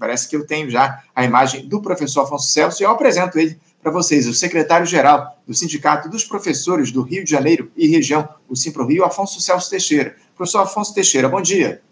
Parece 0.00 0.26
que 0.26 0.34
eu 0.34 0.46
tenho 0.46 0.70
já 0.70 1.02
a 1.14 1.26
imagem 1.26 1.68
do 1.68 1.82
professor 1.82 2.22
Afonso 2.22 2.48
Celso 2.48 2.82
e 2.82 2.86
eu 2.86 2.90
apresento 2.90 3.38
ele 3.38 3.60
para 3.82 3.92
vocês, 3.92 4.26
o 4.26 4.32
secretário-geral 4.32 5.38
do 5.46 5.52
Sindicato 5.52 6.08
dos 6.08 6.24
Professores 6.24 6.90
do 6.90 7.02
Rio 7.02 7.22
de 7.22 7.30
Janeiro 7.30 7.70
e 7.76 7.86
região, 7.86 8.26
o 8.48 8.56
Simpro 8.56 8.86
Rio, 8.86 9.04
Afonso 9.04 9.40
Celso 9.42 9.68
Teixeira. 9.68 10.16
Professor 10.34 10.60
Afonso 10.60 10.94
Teixeira, 10.94 11.28
bom 11.28 11.42
dia. 11.42 11.82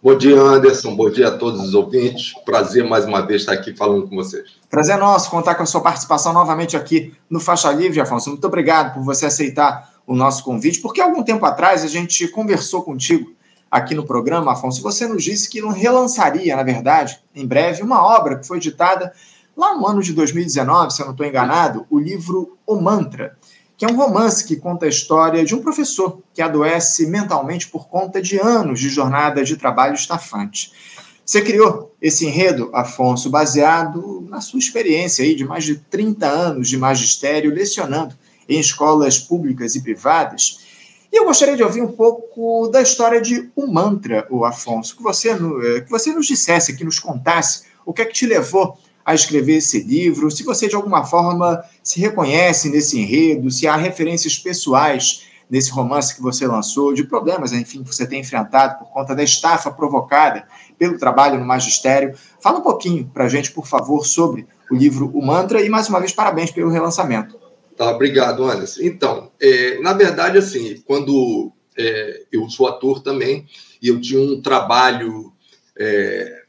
Bom 0.00 0.16
dia, 0.16 0.40
Anderson. 0.40 0.94
Bom 0.94 1.10
dia 1.10 1.26
a 1.26 1.36
todos 1.36 1.60
os 1.60 1.74
ouvintes. 1.74 2.34
Prazer 2.44 2.84
mais 2.88 3.04
uma 3.04 3.26
vez 3.26 3.42
estar 3.42 3.54
aqui 3.54 3.74
falando 3.74 4.08
com 4.08 4.14
vocês. 4.14 4.44
Prazer 4.70 4.96
nosso 4.98 5.28
contar 5.28 5.56
com 5.56 5.64
a 5.64 5.66
sua 5.66 5.80
participação 5.80 6.32
novamente 6.32 6.76
aqui 6.76 7.12
no 7.28 7.40
Faixa 7.40 7.72
Livre, 7.72 8.00
Afonso. 8.00 8.30
Muito 8.30 8.46
obrigado 8.46 8.94
por 8.94 9.02
você 9.02 9.26
aceitar 9.26 9.90
o 10.06 10.14
nosso 10.14 10.44
convite, 10.44 10.80
porque 10.80 11.00
algum 11.00 11.24
tempo 11.24 11.44
atrás 11.44 11.82
a 11.82 11.88
gente 11.88 12.28
conversou 12.28 12.82
contigo 12.82 13.32
aqui 13.76 13.94
no 13.94 14.06
programa, 14.06 14.52
Afonso, 14.52 14.82
você 14.82 15.06
nos 15.06 15.22
disse 15.22 15.48
que 15.48 15.60
não 15.60 15.68
relançaria, 15.68 16.56
na 16.56 16.62
verdade, 16.62 17.20
em 17.34 17.46
breve, 17.46 17.82
uma 17.82 18.02
obra 18.02 18.38
que 18.38 18.46
foi 18.46 18.56
editada 18.56 19.12
lá 19.56 19.74
no 19.74 19.86
ano 19.86 20.02
de 20.02 20.12
2019, 20.12 20.92
se 20.92 21.00
eu 21.00 21.06
não 21.06 21.12
estou 21.12 21.26
enganado, 21.26 21.86
o 21.90 21.98
livro 21.98 22.56
O 22.66 22.76
Mantra, 22.76 23.36
que 23.76 23.84
é 23.84 23.88
um 23.88 23.96
romance 23.96 24.44
que 24.44 24.56
conta 24.56 24.86
a 24.86 24.88
história 24.88 25.44
de 25.44 25.54
um 25.54 25.60
professor 25.60 26.20
que 26.32 26.40
adoece 26.40 27.06
mentalmente 27.06 27.68
por 27.68 27.88
conta 27.88 28.20
de 28.20 28.38
anos 28.40 28.80
de 28.80 28.88
jornada 28.88 29.44
de 29.44 29.56
trabalho 29.56 29.94
estafante. 29.94 30.72
Você 31.24 31.42
criou 31.42 31.94
esse 32.00 32.24
enredo, 32.24 32.70
Afonso, 32.72 33.28
baseado 33.28 34.24
na 34.28 34.40
sua 34.40 34.58
experiência 34.58 35.24
aí 35.24 35.34
de 35.34 35.44
mais 35.44 35.64
de 35.64 35.76
30 35.76 36.26
anos 36.26 36.68
de 36.68 36.78
magistério 36.78 37.52
lecionando 37.52 38.14
em 38.48 38.60
escolas 38.60 39.18
públicas 39.18 39.74
e 39.74 39.82
privadas. 39.82 40.65
E 41.16 41.18
eu 41.18 41.24
gostaria 41.24 41.56
de 41.56 41.62
ouvir 41.62 41.80
um 41.80 41.92
pouco 41.92 42.68
da 42.68 42.82
história 42.82 43.22
de 43.22 43.50
O 43.56 43.66
Mantra, 43.66 44.26
o 44.28 44.44
Afonso, 44.44 44.94
que 44.94 45.02
você, 45.02 45.30
eh, 45.30 45.80
que 45.80 45.90
você 45.90 46.12
nos 46.12 46.26
dissesse, 46.26 46.76
que 46.76 46.84
nos 46.84 46.98
contasse 46.98 47.62
o 47.86 47.92
que 47.94 48.02
é 48.02 48.04
que 48.04 48.12
te 48.12 48.26
levou 48.26 48.76
a 49.02 49.14
escrever 49.14 49.54
esse 49.54 49.80
livro, 49.80 50.30
se 50.30 50.42
você 50.42 50.68
de 50.68 50.76
alguma 50.76 51.06
forma 51.06 51.64
se 51.82 51.98
reconhece 51.98 52.68
nesse 52.68 53.00
enredo, 53.00 53.50
se 53.50 53.66
há 53.66 53.76
referências 53.76 54.38
pessoais 54.38 55.26
nesse 55.48 55.70
romance 55.70 56.14
que 56.14 56.20
você 56.20 56.46
lançou, 56.46 56.92
de 56.92 57.04
problemas, 57.04 57.50
enfim, 57.50 57.82
que 57.82 57.94
você 57.94 58.06
tem 58.06 58.20
enfrentado 58.20 58.78
por 58.78 58.90
conta 58.90 59.14
da 59.14 59.22
estafa 59.22 59.70
provocada 59.70 60.46
pelo 60.78 60.98
trabalho 60.98 61.40
no 61.40 61.46
magistério. 61.46 62.14
Fala 62.42 62.58
um 62.58 62.62
pouquinho 62.62 63.10
para 63.14 63.24
a 63.24 63.28
gente, 63.30 63.52
por 63.52 63.66
favor, 63.66 64.04
sobre 64.04 64.46
o 64.70 64.74
livro 64.74 65.10
O 65.14 65.24
Mantra 65.24 65.62
e, 65.62 65.70
mais 65.70 65.88
uma 65.88 65.98
vez, 65.98 66.12
parabéns 66.12 66.50
pelo 66.50 66.68
relançamento. 66.68 67.45
Tá, 67.76 67.90
obrigado, 67.90 68.44
Anderson. 68.44 68.80
Então, 68.82 69.30
é, 69.38 69.78
na 69.80 69.92
verdade, 69.92 70.38
assim, 70.38 70.82
quando 70.86 71.52
é, 71.76 72.22
eu 72.32 72.48
sou 72.48 72.66
ator 72.66 73.02
também, 73.02 73.46
e 73.82 73.88
eu 73.88 74.00
tinha 74.00 74.20
um 74.20 74.40
trabalho 74.40 75.32
é, 75.78 76.42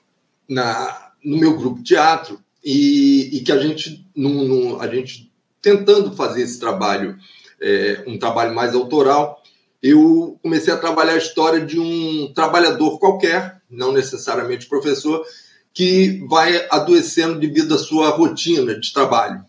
na, 0.48 1.12
no 1.24 1.38
meu 1.38 1.58
grupo 1.58 1.84
teatro, 1.84 2.40
e, 2.64 3.38
e 3.38 3.42
que 3.42 3.52
a 3.52 3.60
gente, 3.60 4.06
num, 4.16 4.80
a 4.80 4.88
gente 4.88 5.32
tentando 5.62 6.16
fazer 6.16 6.44
esse 6.44 6.60
trabalho, 6.60 7.18
é, 7.62 8.04
um 8.08 8.18
trabalho 8.18 8.56
mais 8.56 8.74
autoral, 8.74 9.44
eu 9.84 10.40
comecei 10.42 10.74
a 10.74 10.78
trabalhar 10.78 11.14
a 11.14 11.18
história 11.18 11.60
de 11.60 11.80
um 11.80 12.32
trabalhador 12.34 13.00
qualquer, 13.00 13.62
não 13.70 13.92
necessariamente 13.92 14.66
professor, 14.66 15.26
que 15.74 16.26
vai 16.28 16.66
adoecendo 16.70 17.40
devido 17.40 17.76
à 17.76 17.78
sua 17.78 18.10
rotina 18.10 18.80
de 18.80 18.94
trabalho. 18.94 19.46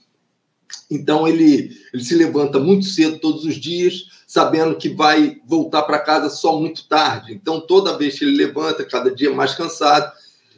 Então 0.90 1.28
ele, 1.28 1.76
ele 1.92 2.04
se 2.04 2.14
levanta 2.14 2.58
muito 2.58 2.86
cedo 2.86 3.18
todos 3.18 3.44
os 3.44 3.56
dias, 3.56 4.06
sabendo 4.26 4.76
que 4.76 4.88
vai 4.88 5.40
voltar 5.46 5.82
para 5.82 5.98
casa 5.98 6.30
só 6.30 6.58
muito 6.58 6.88
tarde. 6.88 7.32
Então 7.32 7.60
toda 7.60 7.98
vez 7.98 8.18
que 8.18 8.24
ele 8.24 8.36
levanta, 8.36 8.84
cada 8.84 9.14
dia 9.14 9.32
mais 9.32 9.54
cansado, 9.54 10.10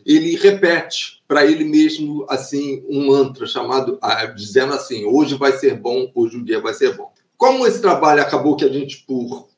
ele 0.04 0.36
repete 0.36 1.22
para 1.26 1.44
ele 1.46 1.64
mesmo 1.64 2.26
assim 2.28 2.82
um 2.88 3.06
mantra 3.06 3.46
chamado 3.46 3.98
ah, 4.02 4.26
dizendo 4.26 4.72
assim 4.72 5.04
hoje 5.04 5.36
vai 5.36 5.52
ser 5.52 5.76
bom 5.76 6.10
hoje 6.14 6.36
o 6.36 6.44
dia 6.44 6.60
vai 6.60 6.74
ser 6.74 6.96
bom 6.96 7.12
como 7.36 7.66
esse 7.66 7.80
trabalho 7.80 8.22
acabou 8.22 8.56
que 8.56 8.64
a 8.64 8.68
gente 8.68 9.04
por 9.06 9.48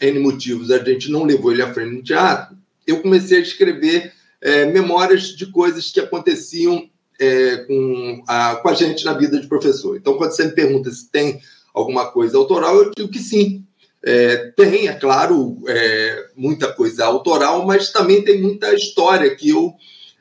n 0.00 0.18
motivos 0.20 0.70
a 0.70 0.82
gente 0.82 1.10
não 1.10 1.24
levou 1.24 1.52
ele 1.52 1.62
à 1.62 1.72
frente 1.72 1.96
no 1.96 2.02
teatro 2.02 2.56
eu 2.86 3.02
comecei 3.02 3.38
a 3.38 3.42
escrever 3.42 4.12
é, 4.40 4.66
memórias 4.66 5.36
de 5.36 5.46
coisas 5.46 5.90
que 5.90 6.00
aconteciam 6.00 6.88
é, 7.18 7.56
com, 7.58 8.22
a, 8.26 8.56
com 8.56 8.68
a 8.68 8.74
gente 8.74 9.04
na 9.04 9.12
vida 9.12 9.40
de 9.40 9.46
professor 9.46 9.96
então 9.96 10.16
quando 10.16 10.32
você 10.32 10.44
me 10.44 10.52
pergunta 10.52 10.90
se 10.90 11.10
tem 11.10 11.40
alguma 11.74 12.06
coisa 12.10 12.36
autoral 12.36 12.76
eu 12.76 12.90
digo 12.96 13.10
que 13.10 13.18
sim 13.18 13.64
é, 14.02 14.52
tem, 14.56 14.88
é 14.88 14.92
claro, 14.94 15.58
é, 15.66 16.28
muita 16.36 16.72
coisa 16.72 17.04
autoral, 17.04 17.66
mas 17.66 17.90
também 17.90 18.22
tem 18.22 18.40
muita 18.40 18.72
história 18.72 19.34
que 19.34 19.48
eu 19.48 19.74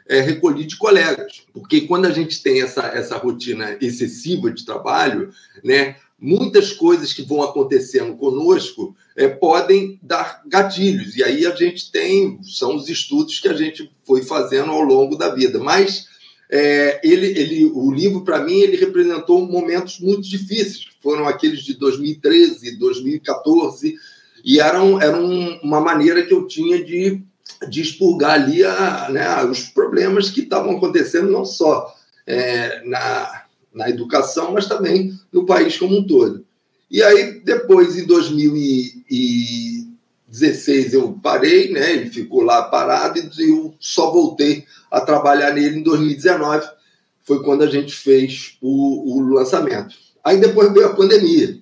é, 0.08 0.22
recolhi 0.22 0.66
de 0.66 0.78
colegas. 0.78 1.44
Porque 1.54 1.82
quando 1.82 2.06
a 2.06 2.12
gente 2.12 2.42
tem 2.42 2.62
essa, 2.62 2.88
essa 2.88 3.18
rotina 3.18 3.78
excessiva 3.80 4.50
de 4.50 4.66
trabalho, 4.66 5.32
né, 5.64 5.96
muitas 6.20 6.72
coisas 6.72 7.14
que 7.14 7.22
vão 7.22 7.44
acontecendo 7.44 8.16
conosco 8.18 8.96
é, 9.16 9.28
podem 9.28 10.00
dar 10.02 10.42
gatilhos. 10.48 11.16
E 11.16 11.24
aí 11.24 11.46
a 11.46 11.56
gente 11.56 11.92
tem, 11.92 12.40
são 12.44 12.76
os 12.76 12.90
estudos 12.90 13.40
que 13.40 13.48
a 13.48 13.54
gente 13.54 13.92
foi 14.04 14.24
fazendo 14.24 14.72
ao 14.72 14.82
longo 14.82 15.16
da 15.16 15.34
vida. 15.34 15.60
Mas 15.60 16.07
é, 16.50 17.02
ele, 17.04 17.28
ele, 17.28 17.66
o 17.66 17.92
livro, 17.92 18.24
para 18.24 18.44
mim, 18.44 18.60
ele 18.60 18.78
representou 18.78 19.46
momentos 19.46 20.00
muito 20.00 20.28
difíceis. 20.28 20.88
Foram 21.02 21.28
aqueles 21.28 21.62
de 21.62 21.74
2013, 21.74 22.78
2014, 22.78 23.96
e 24.46 24.60
eram, 24.60 25.02
eram 25.02 25.60
uma 25.62 25.82
maneira 25.82 26.24
que 26.24 26.34
eu 26.34 26.48
tinha 26.48 26.84
de 26.84 27.22
de 27.68 27.82
expurgar 27.82 28.34
ali 28.34 28.64
a, 28.64 29.10
né, 29.10 29.44
os 29.46 29.64
problemas 29.64 30.30
que 30.30 30.42
estavam 30.42 30.78
acontecendo 30.78 31.32
não 31.32 31.44
só 31.46 31.92
é, 32.26 32.84
na, 32.86 33.46
na 33.74 33.90
educação, 33.90 34.52
mas 34.52 34.68
também 34.68 35.18
no 35.32 35.46
país 35.46 35.78
como 35.78 35.98
um 35.98 36.06
todo. 36.06 36.46
E 36.90 37.02
aí, 37.04 37.42
depois, 37.42 37.98
em 37.98 38.06
2016, 38.06 40.94
eu 40.94 41.20
parei, 41.22 41.70
né, 41.72 41.92
ele 41.94 42.10
ficou 42.10 42.44
lá 42.44 42.64
parado 42.64 43.20
e 43.20 43.30
eu 43.50 43.76
só 43.80 44.10
voltei 44.12 44.66
a 44.98 45.02
trabalhar 45.02 45.54
nele 45.54 45.80
em 45.80 45.84
2019, 45.84 46.68
foi 47.24 47.44
quando 47.44 47.64
a 47.64 47.68
gente 47.68 47.94
fez 47.94 48.58
o, 48.62 49.18
o 49.18 49.34
lançamento. 49.34 49.96
Aí 50.24 50.38
depois 50.38 50.72
veio 50.72 50.88
a 50.88 50.96
pandemia. 50.96 51.60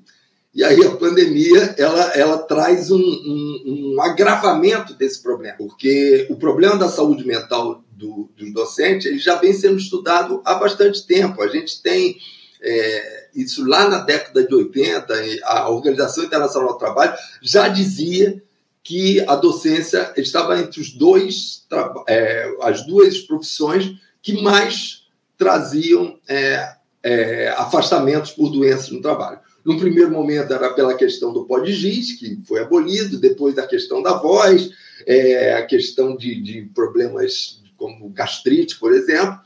E 0.54 0.64
aí 0.64 0.86
a 0.86 0.92
pandemia 0.92 1.76
ela, 1.78 2.04
ela 2.14 2.38
traz 2.38 2.90
um, 2.90 2.98
um, 2.98 3.96
um 3.96 4.02
agravamento 4.02 4.94
desse 4.94 5.22
problema, 5.22 5.58
porque 5.58 6.28
o 6.30 6.38
problema 6.38 6.78
da 6.78 6.88
saúde 6.88 7.28
mental 7.28 7.84
do, 7.92 8.30
dos 8.38 8.54
docentes 8.54 9.06
ele 9.06 9.20
já 9.20 9.36
vem 9.36 9.52
sendo 9.52 9.78
estudado 9.78 10.42
há 10.46 10.56
bastante 10.56 11.06
tempo. 11.06 11.42
A 11.42 11.48
gente 11.48 11.82
tem 11.82 12.18
é, 12.62 13.28
isso 13.36 13.68
lá 13.68 13.90
na 13.90 14.00
década 14.00 14.48
de 14.48 14.56
80, 14.56 15.14
a 15.44 15.70
Organização 15.70 16.24
Internacional 16.24 16.74
do 16.74 16.80
Trabalho 16.80 17.14
já 17.42 17.68
dizia 17.68 18.42
que 18.86 19.20
a 19.28 19.36
docência 19.36 20.14
estava 20.16 20.60
entre 20.60 20.80
os 20.80 20.92
dois, 20.92 21.66
é, 22.08 22.56
as 22.62 22.86
duas 22.86 23.18
profissões 23.18 23.96
que 24.22 24.40
mais 24.44 25.08
traziam 25.36 26.20
é, 26.30 26.76
é 27.02 27.50
afastamentos 27.58 28.30
por 28.30 28.52
doenças 28.52 28.92
no 28.92 29.02
trabalho. 29.02 29.40
No 29.66 29.80
primeiro 29.80 30.12
momento 30.12 30.54
era 30.54 30.72
pela 30.72 30.94
questão 30.94 31.34
do 31.34 31.46
pó 31.46 31.58
de 31.62 31.74
giz, 31.74 32.20
que 32.20 32.40
foi 32.48 32.62
abolido, 32.62 33.20
depois 33.20 33.56
da 33.56 33.66
questão 33.66 34.04
da 34.04 34.14
voz, 34.14 34.70
é, 35.08 35.56
a 35.56 35.66
questão 35.66 36.16
de, 36.16 36.40
de 36.40 36.70
problemas 36.76 37.60
como 37.76 38.08
gastrite, 38.10 38.78
por 38.78 38.94
exemplo. 38.94 39.40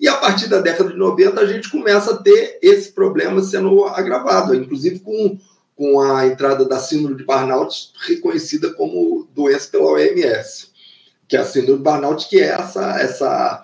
E 0.00 0.08
a 0.08 0.16
partir 0.16 0.48
da 0.48 0.58
década 0.58 0.88
de 0.88 0.96
90 0.96 1.38
a 1.38 1.46
gente 1.46 1.70
começa 1.70 2.14
a 2.14 2.16
ter 2.16 2.58
esse 2.62 2.92
problema 2.92 3.42
sendo 3.42 3.84
agravado, 3.84 4.54
inclusive 4.54 5.00
com, 5.00 5.38
com 5.80 5.98
a 5.98 6.26
entrada 6.26 6.66
da 6.66 6.78
síndrome 6.78 7.16
de 7.16 7.24
Barnout 7.24 7.94
reconhecida 8.06 8.70
como 8.74 9.26
doença 9.34 9.66
pela 9.70 9.92
OMS, 9.92 10.68
que 11.26 11.38
é 11.38 11.40
a 11.40 11.44
síndrome 11.46 11.78
de 11.78 11.84
Barnout, 11.84 12.28
que 12.28 12.38
é 12.38 12.48
essa, 12.48 13.00
essa 13.00 13.62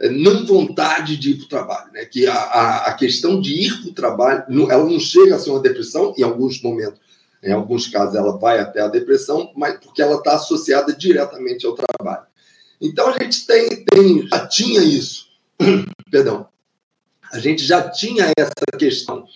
é, 0.00 0.08
não 0.08 0.46
vontade 0.46 1.18
de 1.18 1.32
ir 1.32 1.34
para 1.34 1.44
o 1.44 1.48
trabalho, 1.50 1.92
né? 1.92 2.06
que 2.06 2.26
a, 2.26 2.34
a, 2.34 2.86
a 2.86 2.94
questão 2.94 3.38
de 3.38 3.66
ir 3.66 3.82
para 3.82 3.90
o 3.90 3.92
trabalho, 3.92 4.44
não, 4.48 4.70
ela 4.70 4.82
não 4.82 4.98
chega 4.98 5.36
a 5.36 5.38
ser 5.38 5.50
uma 5.50 5.60
depressão, 5.60 6.14
em 6.16 6.22
alguns 6.22 6.62
momentos, 6.62 6.98
em 7.42 7.52
alguns 7.52 7.86
casos 7.86 8.14
ela 8.14 8.38
vai 8.38 8.58
até 8.58 8.80
a 8.80 8.88
depressão, 8.88 9.52
mas 9.54 9.78
porque 9.78 10.00
ela 10.00 10.16
está 10.16 10.36
associada 10.36 10.94
diretamente 10.94 11.66
ao 11.66 11.74
trabalho. 11.74 12.24
Então 12.80 13.08
a 13.08 13.22
gente 13.22 13.46
tem, 13.46 13.84
tem 13.84 14.26
já 14.26 14.46
tinha 14.46 14.80
isso, 14.80 15.26
perdão, 16.10 16.48
a 17.30 17.38
gente 17.38 17.62
já 17.62 17.90
tinha 17.90 18.32
essa 18.38 18.78
questão 18.78 19.26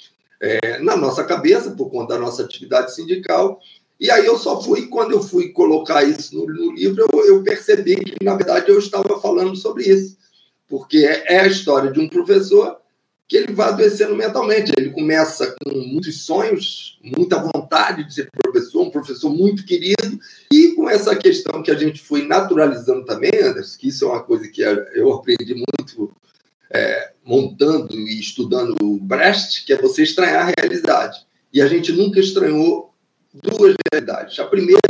é, 0.46 0.78
na 0.78 0.96
nossa 0.96 1.24
cabeça 1.24 1.70
por 1.72 1.90
conta 1.90 2.14
da 2.14 2.20
nossa 2.20 2.42
atividade 2.42 2.94
sindical, 2.94 3.60
e 3.98 4.10
aí 4.10 4.26
eu 4.26 4.38
só 4.38 4.60
fui, 4.60 4.88
quando 4.88 5.12
eu 5.12 5.22
fui 5.22 5.48
colocar 5.48 6.04
isso 6.04 6.36
no, 6.36 6.46
no 6.46 6.72
livro, 6.72 7.06
eu, 7.12 7.24
eu 7.24 7.42
percebi 7.42 7.96
que, 7.96 8.22
na 8.22 8.34
verdade, 8.34 8.68
eu 8.68 8.78
estava 8.78 9.20
falando 9.20 9.56
sobre 9.56 9.84
isso. 9.84 10.16
Porque 10.68 10.98
é, 10.98 11.36
é 11.36 11.40
a 11.40 11.46
história 11.46 11.90
de 11.90 11.98
um 11.98 12.08
professor 12.08 12.76
que 13.26 13.36
ele 13.36 13.52
vai 13.52 13.68
adoecendo 13.68 14.14
mentalmente. 14.14 14.72
Ele 14.76 14.90
começa 14.90 15.56
com 15.64 15.70
muitos 15.70 16.22
sonhos, 16.22 16.98
muita 17.02 17.40
vontade 17.40 18.04
de 18.04 18.14
ser 18.14 18.30
professor, 18.30 18.82
um 18.82 18.90
professor 18.90 19.30
muito 19.30 19.64
querido, 19.64 20.18
e 20.52 20.72
com 20.74 20.88
essa 20.88 21.16
questão 21.16 21.62
que 21.62 21.70
a 21.70 21.74
gente 21.74 22.00
foi 22.02 22.26
naturalizando 22.26 23.04
também, 23.04 23.32
Anderson, 23.42 23.78
que 23.78 23.88
isso 23.88 24.04
é 24.04 24.08
uma 24.08 24.22
coisa 24.22 24.46
que 24.48 24.60
eu 24.60 25.12
aprendi 25.12 25.54
muito 25.54 26.14
é, 26.70 27.12
montando 27.26 27.92
e 27.94 28.20
estudando 28.20 28.76
o 28.80 29.00
Brecht, 29.00 29.64
que 29.64 29.72
é 29.72 29.76
você 29.76 30.04
estranhar 30.04 30.48
a 30.48 30.54
realidade. 30.56 31.26
E 31.52 31.60
a 31.60 31.66
gente 31.66 31.90
nunca 31.90 32.20
estranhou 32.20 32.94
duas 33.34 33.74
realidades. 33.92 34.38
A 34.38 34.46
primeira 34.46 34.80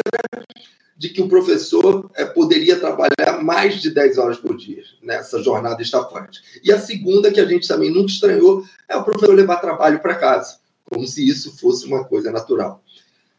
de 0.99 1.11
que 1.11 1.21
o 1.21 1.29
professor 1.29 2.11
é, 2.15 2.25
poderia 2.25 2.79
trabalhar 2.79 3.43
mais 3.43 3.81
de 3.81 3.91
10 3.91 4.19
horas 4.19 4.39
por 4.39 4.57
dia 4.57 4.83
nessa 5.03 5.43
jornada 5.43 5.83
estafante. 5.83 6.41
E 6.65 6.73
a 6.73 6.81
segunda, 6.81 7.31
que 7.31 7.41
a 7.41 7.45
gente 7.45 7.69
também 7.69 7.91
nunca 7.91 8.11
estranhou, 8.11 8.65
é 8.89 8.97
o 8.97 9.05
professor 9.05 9.35
levar 9.35 9.57
trabalho 9.57 10.01
para 10.01 10.15
casa, 10.15 10.59
como 10.85 11.07
se 11.07 11.27
isso 11.27 11.57
fosse 11.59 11.87
uma 11.87 12.05
coisa 12.05 12.31
natural. 12.31 12.83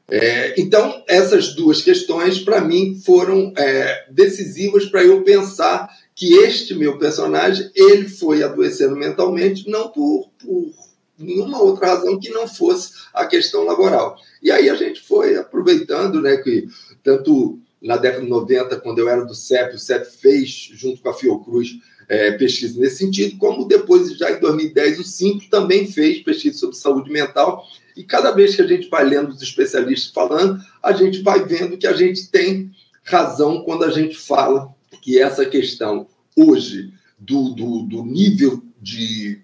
É, 0.09 0.59
então, 0.59 1.03
essas 1.07 1.53
duas 1.53 1.81
questões, 1.81 2.39
para 2.39 2.61
mim, 2.61 3.01
foram 3.03 3.51
é, 3.57 4.05
decisivas 4.09 4.85
para 4.85 5.03
eu 5.03 5.23
pensar 5.23 5.89
que 6.17 6.33
este 6.33 6.73
meu 6.73 6.97
personagem 6.97 7.69
ele 7.75 8.09
foi 8.09 8.41
adoecendo 8.41 8.95
mentalmente, 8.95 9.69
não 9.69 9.89
por, 9.89 10.31
por 10.39 10.73
nenhuma 11.15 11.61
outra 11.61 11.89
razão 11.93 12.19
que 12.19 12.31
não 12.31 12.47
fosse 12.47 12.93
a 13.13 13.27
questão 13.27 13.63
laboral. 13.63 14.17
E 14.41 14.49
aí 14.49 14.67
a 14.67 14.73
gente 14.73 14.99
foi 14.99 15.37
aproveitando, 15.37 16.19
né, 16.19 16.37
que 16.37 16.67
tanto 17.03 17.59
na 17.79 17.97
década 17.97 18.23
de 18.23 18.29
90, 18.31 18.77
quando 18.77 18.97
eu 18.97 19.07
era 19.07 19.23
do 19.23 19.35
CEP, 19.35 19.75
o 19.75 19.79
CEP 19.79 20.07
fez, 20.07 20.71
junto 20.73 21.03
com 21.03 21.09
a 21.09 21.13
Fiocruz, 21.13 21.77
é, 22.09 22.31
pesquisa 22.31 22.79
nesse 22.79 22.97
sentido, 22.97 23.37
como 23.37 23.67
depois, 23.67 24.11
já 24.17 24.31
em 24.31 24.39
2010, 24.39 24.99
o 24.99 25.03
SIMP 25.03 25.43
também 25.51 25.85
fez 25.85 26.23
pesquisa 26.23 26.57
sobre 26.57 26.77
saúde 26.77 27.11
mental. 27.11 27.63
E 27.95 28.03
cada 28.03 28.31
vez 28.31 28.55
que 28.55 28.63
a 28.63 28.67
gente 28.67 28.89
vai 28.89 29.03
lendo 29.03 29.29
os 29.29 29.41
especialistas 29.43 30.11
falando, 30.11 30.59
a 30.81 30.93
gente 30.93 31.21
vai 31.21 31.45
vendo 31.45 31.77
que 31.77 31.85
a 31.85 31.93
gente 31.93 32.27
tem 32.31 32.71
razão 33.03 33.61
quando 33.63 33.83
a 33.83 33.91
gente 33.91 34.17
fala 34.17 34.75
que 35.01 35.19
essa 35.19 35.45
questão 35.45 36.07
hoje 36.35 36.93
do, 37.17 37.49
do, 37.49 37.81
do 37.83 38.03
nível 38.03 38.63
de 38.81 39.41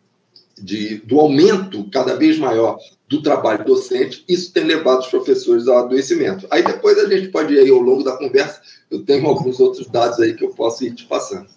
de, 0.63 0.97
do 1.05 1.19
aumento 1.19 1.89
cada 1.91 2.15
vez 2.15 2.37
maior 2.37 2.77
do 3.07 3.21
trabalho 3.21 3.65
docente, 3.65 4.23
isso 4.27 4.51
tem 4.53 4.63
levado 4.63 4.99
os 4.99 5.07
professores 5.07 5.67
ao 5.67 5.79
adoecimento. 5.79 6.47
Aí 6.49 6.63
depois 6.63 6.97
a 6.97 7.07
gente 7.07 7.29
pode 7.29 7.53
ir 7.53 7.71
ao 7.71 7.79
longo 7.79 8.03
da 8.03 8.17
conversa, 8.17 8.61
eu 8.89 9.03
tenho 9.03 9.27
alguns 9.27 9.59
outros 9.59 9.87
dados 9.87 10.19
aí 10.19 10.33
que 10.33 10.43
eu 10.43 10.49
posso 10.49 10.85
ir 10.85 10.93
te 10.93 11.05
passando. 11.05 11.47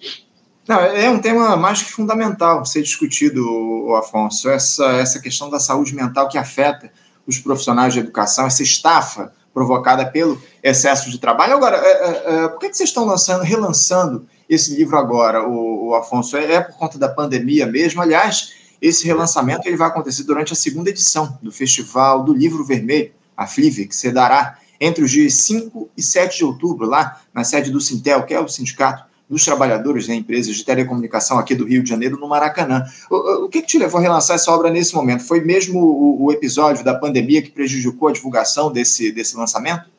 Não, 0.67 0.81
é 0.81 1.09
um 1.09 1.21
tema 1.21 1.57
mais 1.57 1.83
que 1.83 1.93
fundamental 1.93 2.65
ser 2.65 2.83
discutido, 2.83 3.95
Afonso, 3.95 4.49
essa, 4.49 4.87
essa 4.95 5.21
questão 5.21 5.49
da 5.49 5.61
saúde 5.61 5.95
mental 5.95 6.29
que 6.29 6.37
afeta 6.37 6.91
os 7.27 7.39
profissionais 7.39 7.95
de 7.95 8.01
educação, 8.01 8.47
essa 8.47 8.63
estafa 8.63 9.33
provocada 9.57 10.05
pelo 10.05 10.39
excesso 10.63 11.11
de 11.11 11.17
trabalho. 11.17 11.55
Agora, 11.55 11.79
é, 11.79 11.81
é, 11.81 12.45
é 12.45 12.49
por 12.49 12.59
que, 12.59 12.69
que 12.69 12.77
vocês 12.77 12.91
estão 12.91 13.07
lançando, 13.07 13.43
relançando 13.43 14.27
esse 14.47 14.77
livro 14.77 14.99
agora, 14.99 15.49
o, 15.49 15.87
o 15.87 15.95
Afonso? 15.95 16.37
É, 16.37 16.57
é 16.57 16.61
por 16.61 16.77
conta 16.77 16.99
da 16.99 17.09
pandemia 17.09 17.65
mesmo? 17.65 18.03
Aliás, 18.03 18.53
esse 18.83 19.07
relançamento 19.07 19.67
ele 19.67 19.79
vai 19.79 19.89
acontecer 19.89 20.25
durante 20.25 20.53
a 20.53 20.57
segunda 20.57 20.91
edição 20.91 21.39
do 21.41 21.51
Festival 21.51 22.23
do 22.23 22.35
Livro 22.35 22.63
Vermelho, 22.67 23.13
a 23.35 23.47
FLIVE, 23.47 23.87
que 23.87 23.97
se 23.97 24.13
dará 24.13 24.59
entre 24.79 25.03
os 25.03 25.11
dias 25.11 25.33
5 25.33 25.89
e 25.97 26.03
7 26.03 26.37
de 26.37 26.45
outubro, 26.45 26.87
lá 26.87 27.19
na 27.33 27.43
sede 27.43 27.71
do 27.71 27.81
Sintel, 27.81 28.25
que 28.25 28.35
é 28.35 28.41
o 28.41 28.47
Sindicato 28.47 29.06
dos 29.29 29.45
Trabalhadores 29.45 30.07
da 30.07 30.13
né, 30.13 30.21
Empresas 30.21 30.55
de 30.55 30.65
Telecomunicação 30.65 31.39
aqui 31.39 31.55
do 31.55 31.65
Rio 31.65 31.83
de 31.83 31.89
Janeiro, 31.89 32.19
no 32.19 32.29
Maracanã. 32.29 32.85
O, 33.11 33.45
o 33.45 33.49
que, 33.49 33.61
que, 33.61 33.67
te 33.67 33.79
levou 33.79 33.99
a 33.99 34.03
relançar 34.03 34.37
essa 34.37 34.51
obra 34.53 34.71
nesse 34.71 34.95
momento? 34.95 35.25
Foi 35.25 35.41
mesmo 35.41 35.81
o, 35.81 36.25
o, 36.25 36.33
episódio 36.33 36.85
da 36.85 36.95
pandemia 36.95 37.43
que 37.43 37.51
prejudicou 37.51 38.09
a 38.09 38.13
divulgação 38.13 38.71
desse, 38.71 39.11
desse 39.11 39.37
lançamento? 39.37 39.91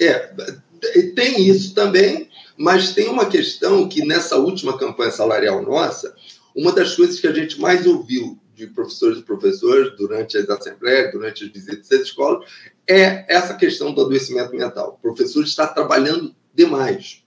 É, 0.00 0.30
tem 1.14 1.48
isso 1.48 1.74
também, 1.74 2.28
mas 2.56 2.92
tem 2.92 3.08
uma 3.08 3.26
questão 3.26 3.88
que 3.88 4.04
nessa 4.04 4.36
última 4.36 4.78
campanha 4.78 5.10
salarial 5.10 5.62
nossa, 5.62 6.14
uma 6.54 6.72
das 6.72 6.94
coisas 6.94 7.18
que 7.18 7.26
a 7.26 7.32
gente 7.32 7.60
mais 7.60 7.86
ouviu 7.86 8.38
de 8.54 8.66
professores 8.66 9.18
e 9.18 9.22
professoras 9.22 9.96
durante 9.96 10.36
as 10.36 10.48
assembleias, 10.48 11.12
durante 11.12 11.44
as 11.44 11.50
visitas 11.50 11.90
às 11.92 12.00
escolas, 12.00 12.48
é 12.88 13.24
essa 13.28 13.54
questão 13.54 13.92
do 13.92 14.00
adoecimento 14.00 14.54
mental. 14.54 14.98
O 14.98 15.02
professor 15.02 15.44
está 15.44 15.66
trabalhando 15.66 16.34
demais. 16.54 17.22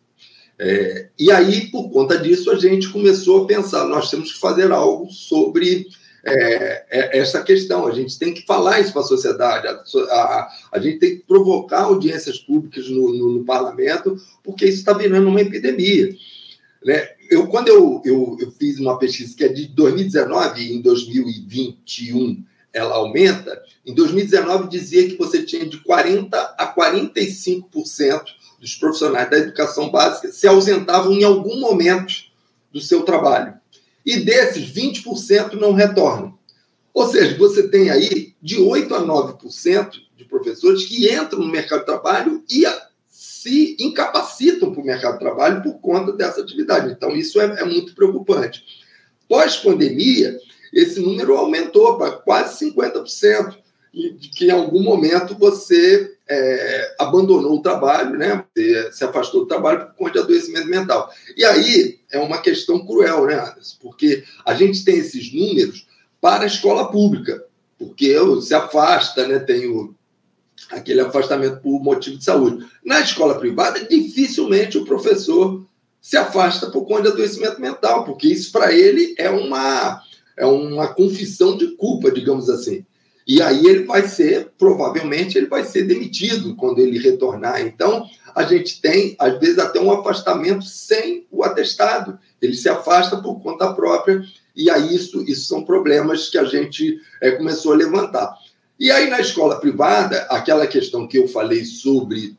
É, 0.63 1.07
e 1.17 1.31
aí, 1.31 1.71
por 1.71 1.89
conta 1.89 2.19
disso, 2.19 2.51
a 2.51 2.55
gente 2.55 2.87
começou 2.89 3.43
a 3.43 3.47
pensar: 3.47 3.83
nós 3.85 4.11
temos 4.11 4.31
que 4.31 4.39
fazer 4.39 4.71
algo 4.71 5.11
sobre 5.11 5.87
é, 6.23 6.85
é, 6.87 7.17
essa 7.17 7.41
questão. 7.41 7.87
A 7.87 7.91
gente 7.91 8.19
tem 8.19 8.31
que 8.31 8.45
falar 8.45 8.79
isso 8.79 8.93
para 8.93 9.01
a 9.01 9.05
sociedade, 9.05 9.67
a, 9.67 9.71
a, 9.71 10.49
a, 10.73 10.79
gente 10.79 10.99
tem 10.99 11.17
que 11.17 11.23
provocar 11.23 11.85
audiências 11.85 12.37
públicas 12.37 12.87
no, 12.89 13.11
no, 13.11 13.39
no 13.39 13.43
parlamento, 13.43 14.15
porque 14.43 14.65
isso 14.65 14.77
está 14.77 14.93
virando 14.93 15.29
uma 15.29 15.41
epidemia. 15.41 16.15
Né? 16.85 17.09
Eu, 17.27 17.47
quando 17.47 17.69
eu, 17.69 17.99
eu, 18.05 18.37
eu, 18.39 18.51
fiz 18.51 18.79
uma 18.79 18.99
pesquisa 18.99 19.35
que 19.35 19.43
é 19.43 19.47
de 19.47 19.65
2019 19.69 20.61
e 20.61 20.73
em 20.73 20.81
2021 20.81 22.43
ela 22.71 22.97
aumenta, 22.97 23.59
em 23.83 23.95
2019 23.95 24.69
dizia 24.69 25.09
que 25.09 25.17
você 25.17 25.41
tinha 25.41 25.65
de 25.65 25.79
40% 25.79 26.29
a 26.31 26.75
45% 26.75 28.21
dos 28.61 28.75
profissionais 28.75 29.27
da 29.27 29.39
educação 29.39 29.89
básica 29.89 30.31
se 30.31 30.47
ausentavam 30.47 31.13
em 31.13 31.23
algum 31.23 31.59
momento 31.59 32.13
do 32.71 32.79
seu 32.79 33.01
trabalho. 33.01 33.55
E 34.05 34.17
desses, 34.17 34.71
20% 34.71 35.53
não 35.53 35.73
retornam. 35.73 36.37
Ou 36.93 37.07
seja, 37.07 37.35
você 37.37 37.67
tem 37.67 37.89
aí 37.89 38.35
de 38.39 38.57
8% 38.57 38.91
a 38.91 39.01
9% 39.01 39.91
de 40.15 40.25
professores 40.25 40.85
que 40.85 41.11
entram 41.11 41.39
no 41.39 41.47
mercado 41.47 41.79
de 41.79 41.85
trabalho 41.87 42.43
e 42.47 42.63
se 43.09 43.75
incapacitam 43.79 44.71
para 44.71 44.81
o 44.81 44.85
mercado 44.85 45.13
de 45.13 45.19
trabalho 45.19 45.63
por 45.63 45.79
conta 45.79 46.11
dessa 46.11 46.41
atividade. 46.41 46.91
Então, 46.91 47.15
isso 47.15 47.41
é, 47.41 47.61
é 47.61 47.65
muito 47.65 47.95
preocupante. 47.95 48.63
Pós-pandemia, 49.27 50.37
esse 50.71 50.99
número 50.99 51.35
aumentou 51.35 51.97
para 51.97 52.11
quase 52.11 52.71
50%, 52.71 53.55
de 53.93 54.29
que 54.29 54.45
em 54.45 54.51
algum 54.51 54.81
momento 54.81 55.35
você 55.37 56.15
é, 56.27 56.95
abandonou 56.97 57.57
o 57.57 57.61
trabalho, 57.61 58.17
né? 58.17 58.43
Você 58.55 58.91
se 58.93 59.03
afastou 59.03 59.41
do 59.41 59.47
trabalho 59.47 59.87
por 59.87 59.95
conta 59.95 60.13
de 60.13 60.19
adoecimento 60.19 60.67
mental. 60.67 61.11
E 61.35 61.43
aí 61.43 61.99
é 62.09 62.17
uma 62.19 62.41
questão 62.41 62.85
cruel, 62.85 63.25
né, 63.25 63.35
Anderson? 63.35 63.77
Porque 63.81 64.23
a 64.45 64.53
gente 64.53 64.85
tem 64.85 64.97
esses 64.97 65.33
números 65.33 65.85
para 66.21 66.43
a 66.43 66.47
escola 66.47 66.89
pública, 66.89 67.43
porque 67.77 68.15
se 68.41 68.53
afasta, 68.53 69.27
né? 69.27 69.39
Tem 69.39 69.67
o 69.67 69.93
aquele 70.69 71.01
afastamento 71.01 71.59
por 71.61 71.81
motivo 71.81 72.17
de 72.17 72.23
saúde. 72.23 72.65
Na 72.85 73.01
escola 73.01 73.37
privada, 73.39 73.83
dificilmente 73.83 74.77
o 74.77 74.85
professor 74.85 75.65
se 75.99 76.17
afasta 76.17 76.69
por 76.69 76.85
conta 76.85 77.03
de 77.03 77.07
adoecimento 77.09 77.59
mental, 77.59 78.05
porque 78.05 78.27
isso 78.27 78.51
para 78.51 78.71
ele 78.71 79.13
é 79.17 79.29
uma, 79.29 80.01
é 80.37 80.45
uma 80.45 80.93
confissão 80.93 81.57
de 81.57 81.75
culpa, 81.75 82.11
digamos 82.11 82.49
assim. 82.49 82.85
E 83.31 83.41
aí 83.41 83.65
ele 83.65 83.85
vai 83.85 84.05
ser, 84.05 84.51
provavelmente, 84.57 85.37
ele 85.37 85.47
vai 85.47 85.63
ser 85.63 85.83
demitido 85.83 86.53
quando 86.53 86.79
ele 86.79 86.99
retornar. 86.99 87.61
Então, 87.61 88.05
a 88.35 88.43
gente 88.43 88.81
tem, 88.81 89.15
às 89.17 89.39
vezes, 89.39 89.57
até 89.57 89.79
um 89.79 89.89
afastamento 89.89 90.65
sem 90.65 91.25
o 91.31 91.41
atestado. 91.41 92.19
Ele 92.41 92.53
se 92.53 92.67
afasta 92.67 93.21
por 93.21 93.41
conta 93.41 93.73
própria, 93.73 94.21
e 94.53 94.69
aí 94.69 94.93
isso, 94.93 95.23
isso 95.23 95.47
são 95.47 95.63
problemas 95.63 96.27
que 96.27 96.37
a 96.37 96.43
gente 96.43 96.99
é, 97.21 97.31
começou 97.31 97.71
a 97.71 97.77
levantar. 97.77 98.35
E 98.77 98.91
aí, 98.91 99.09
na 99.09 99.21
escola 99.21 99.61
privada, 99.61 100.23
aquela 100.29 100.67
questão 100.67 101.07
que 101.07 101.17
eu 101.17 101.25
falei 101.29 101.63
sobre 101.63 102.37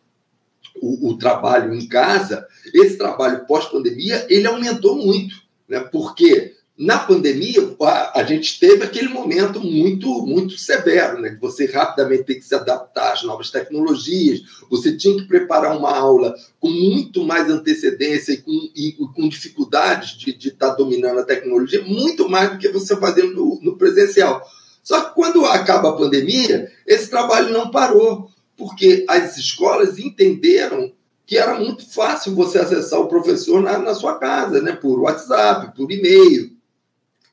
o, 0.78 1.08
o 1.08 1.16
trabalho 1.16 1.72
em 1.72 1.88
casa, 1.88 2.46
esse 2.74 2.98
trabalho 2.98 3.46
pós-pandemia, 3.46 4.26
ele 4.28 4.46
aumentou 4.46 4.96
muito, 4.96 5.36
né? 5.66 5.80
porque 5.80 6.52
na 6.78 6.98
pandemia 6.98 7.76
a, 8.14 8.24
gente 8.24 8.58
teve 8.58 8.82
aquele 8.82 9.08
momento 9.08 9.60
muito 9.60 10.24
muito 10.24 10.56
severo, 10.56 11.20
né? 11.20 11.36
Você 11.40 11.66
rapidamente 11.66 12.24
tem 12.24 12.38
que 12.38 12.44
se 12.44 12.54
adaptar 12.54 13.12
às 13.12 13.22
novas 13.22 13.50
tecnologias, 13.50 14.40
você 14.70 14.96
tinha 14.96 15.16
que 15.16 15.28
preparar 15.28 15.76
uma 15.76 15.94
aula 15.94 16.34
com 16.58 16.70
muito 16.70 17.24
mais 17.24 17.50
antecedência 17.50 18.32
e 18.32 18.38
com, 18.38 18.70
e, 18.74 18.96
com 19.14 19.28
dificuldades 19.28 20.16
de 20.16 20.30
estar 20.30 20.70
tá 20.70 20.74
dominando 20.74 21.20
a 21.20 21.24
tecnologia, 21.24 21.82
muito 21.82 22.28
mais 22.28 22.52
do 22.52 22.58
que 22.58 22.68
você 22.70 22.96
fazendo 22.96 23.34
no, 23.34 23.60
no 23.62 23.76
presencial. 23.76 24.42
Só 24.82 25.00
que 25.02 25.14
quando 25.14 25.44
acaba 25.44 25.90
a 25.90 25.96
pandemia, 25.96 26.72
esse 26.86 27.08
trabalho 27.08 27.52
não 27.52 27.70
parou, 27.70 28.30
porque 28.56 29.04
as 29.08 29.36
escolas 29.36 29.98
entenderam 29.98 30.92
que 31.26 31.38
era 31.38 31.58
muito 31.58 31.88
fácil 31.88 32.34
você 32.34 32.58
acessar 32.58 33.00
o 33.00 33.08
professor 33.08 33.62
na, 33.62 33.78
na 33.78 33.94
sua 33.94 34.18
casa, 34.18 34.60
né? 34.60 34.72
por 34.72 35.00
WhatsApp, 35.00 35.74
por 35.76 35.90
e-mail. 35.90 36.50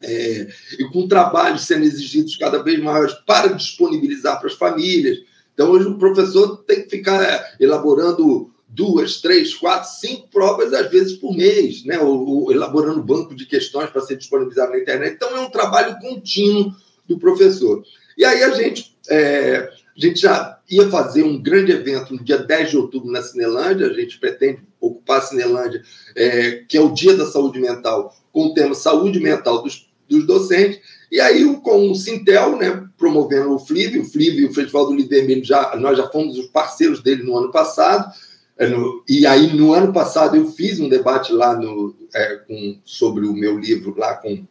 É, 0.02 0.48
e 0.80 0.86
com 0.86 1.08
trabalhos 1.08 1.66
sendo 1.66 1.84
exigidos 1.84 2.38
cada 2.38 2.64
vez 2.64 2.80
maiores 2.80 3.14
para 3.28 3.54
disponibilizar 3.54 4.40
para 4.40 4.48
as 4.48 4.56
famílias. 4.56 5.18
Então, 5.54 5.72
hoje 5.72 5.88
o 5.88 5.98
professor 5.98 6.64
tem 6.64 6.84
que 6.84 6.90
ficar 6.90 7.22
é, 7.22 7.56
elaborando 7.60 8.50
duas, 8.70 9.20
três, 9.20 9.54
quatro, 9.54 9.90
cinco 9.90 10.30
provas, 10.30 10.74
às 10.74 10.90
vezes 10.90 11.18
por 11.18 11.36
mês, 11.36 11.84
né? 11.84 12.00
ou, 12.00 12.26
ou 12.26 12.52
elaborando 12.52 13.04
banco 13.04 13.36
de 13.36 13.46
questões 13.46 13.90
para 13.90 14.02
ser 14.02 14.16
disponibilizado 14.16 14.72
na 14.72 14.80
internet. 14.80 15.16
Então, 15.16 15.36
é 15.36 15.42
um 15.42 15.50
trabalho 15.50 16.00
contínuo 16.00 16.74
do 17.08 17.20
professor. 17.20 17.84
E 18.18 18.24
aí 18.24 18.44
a 18.44 18.52
gente, 18.52 18.96
é, 19.10 19.70
A 19.98 20.00
gente 20.00 20.22
já 20.22 20.60
ia 20.70 20.90
fazer 20.90 21.24
um 21.24 21.42
grande 21.42 21.74
evento 21.74 22.14
no 22.14 22.24
dia 22.24 22.38
10 22.38 22.70
de 22.70 22.78
outubro 22.78 23.12
na 23.12 23.22
Cinelândia, 23.22 23.88
a 23.88 23.94
gente 23.94 24.18
pretende 24.18 24.62
ocupar 24.80 25.18
a 25.18 25.22
Cinelândia, 25.22 25.84
é, 26.16 26.64
que 26.70 26.78
é 26.78 26.82
o 26.82 26.94
Dia 26.94 27.18
da 27.18 27.26
Saúde 27.26 27.60
Mental, 27.60 28.16
com 28.32 28.46
o 28.46 28.54
tema 28.54 28.74
Saúde 28.74 29.20
Mental 29.20 29.62
dos, 29.62 29.89
dos 30.10 30.26
Docentes, 30.26 30.80
e 31.12 31.20
aí 31.20 31.44
com 31.64 31.92
o 31.92 31.96
Sintel, 31.96 32.58
né, 32.58 32.84
promovendo 32.98 33.54
o 33.54 33.60
FLIV, 33.60 34.00
o 34.00 34.06
FLIV 34.06 34.42
e 34.42 34.46
o 34.46 34.54
Festival 34.54 34.88
do 34.88 34.96
Livro 34.96 35.10
Vermelho, 35.10 35.44
já, 35.44 35.76
nós 35.76 35.98
já 35.98 36.08
fomos 36.08 36.38
os 36.38 36.48
parceiros 36.48 37.02
dele 37.02 37.24
no 37.24 37.38
ano 37.38 37.52
passado, 37.52 38.12
é, 38.58 38.70
e 39.08 39.26
aí 39.26 39.56
no 39.56 39.74
ano 39.74 39.94
passado 39.94 40.36
eu 40.36 40.52
fiz 40.52 40.80
um 40.80 40.90
debate 40.90 41.32
lá 41.32 41.56
no, 41.56 41.96
é, 42.14 42.36
com, 42.48 42.78
sobre 42.84 43.26
o 43.26 43.34
meu 43.34 43.58
livro 43.58 43.96
lá 43.98 44.16
com 44.16 44.46